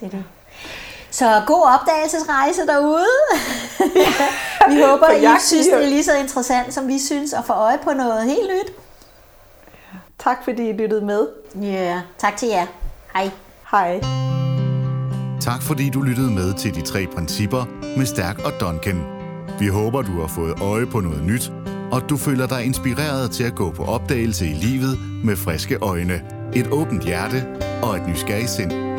Det 0.01 0.07
er 0.07 0.11
det. 0.11 0.25
Så 1.11 1.43
god 1.47 1.63
opdagelsesrejse 1.63 2.67
derude. 2.67 3.07
vi 4.71 4.83
håber, 4.83 5.11
I 5.11 5.41
synes, 5.41 5.67
det 5.67 5.85
er 5.85 5.87
lige 5.87 6.05
så 6.05 6.17
interessant, 6.17 6.75
som 6.75 6.89
vi 6.89 6.99
synes, 6.99 7.33
at 7.33 7.45
få 7.45 7.53
øje 7.53 7.79
på 7.79 7.93
noget 7.93 8.25
helt 8.25 8.51
nyt. 8.51 8.75
Tak 10.19 10.45
fordi 10.45 10.69
I 10.69 10.73
lyttede 10.73 11.05
med. 11.05 11.29
Ja, 11.55 11.61
yeah. 11.61 12.01
tak 12.19 12.37
til 12.37 12.49
jer. 12.49 12.67
Hej. 13.15 13.31
Hej. 13.71 14.32
Tak 15.43 15.63
fordi 15.63 15.91
du 15.91 16.03
lyttede 16.03 16.31
med 16.31 16.55
til 16.55 16.75
de 16.75 16.81
tre 16.81 17.07
principper 17.15 17.65
med 17.97 18.07
Stærk 18.07 18.39
og 18.39 18.53
Duncan. 18.61 19.03
Vi 19.61 19.67
håber, 19.67 20.03
du 20.03 20.21
har 20.21 20.27
fået 20.27 20.61
øje 20.61 20.87
på 20.87 21.01
noget 21.01 21.25
nyt, 21.25 21.53
og 21.93 22.11
du 22.11 22.17
føler 22.17 22.47
dig 22.47 22.65
inspireret 22.65 23.31
til 23.31 23.45
at 23.45 23.55
gå 23.55 23.71
på 23.71 23.85
opdagelse 23.85 24.47
i 24.47 24.53
livet 24.55 24.99
med 25.25 25.37
friske 25.37 25.77
øjne, 25.77 26.23
et 26.55 26.67
åbent 26.67 27.05
hjerte 27.05 27.47
og 27.83 27.97
et 27.97 28.09
nysgerrigt 28.09 28.51
sind. 28.51 28.92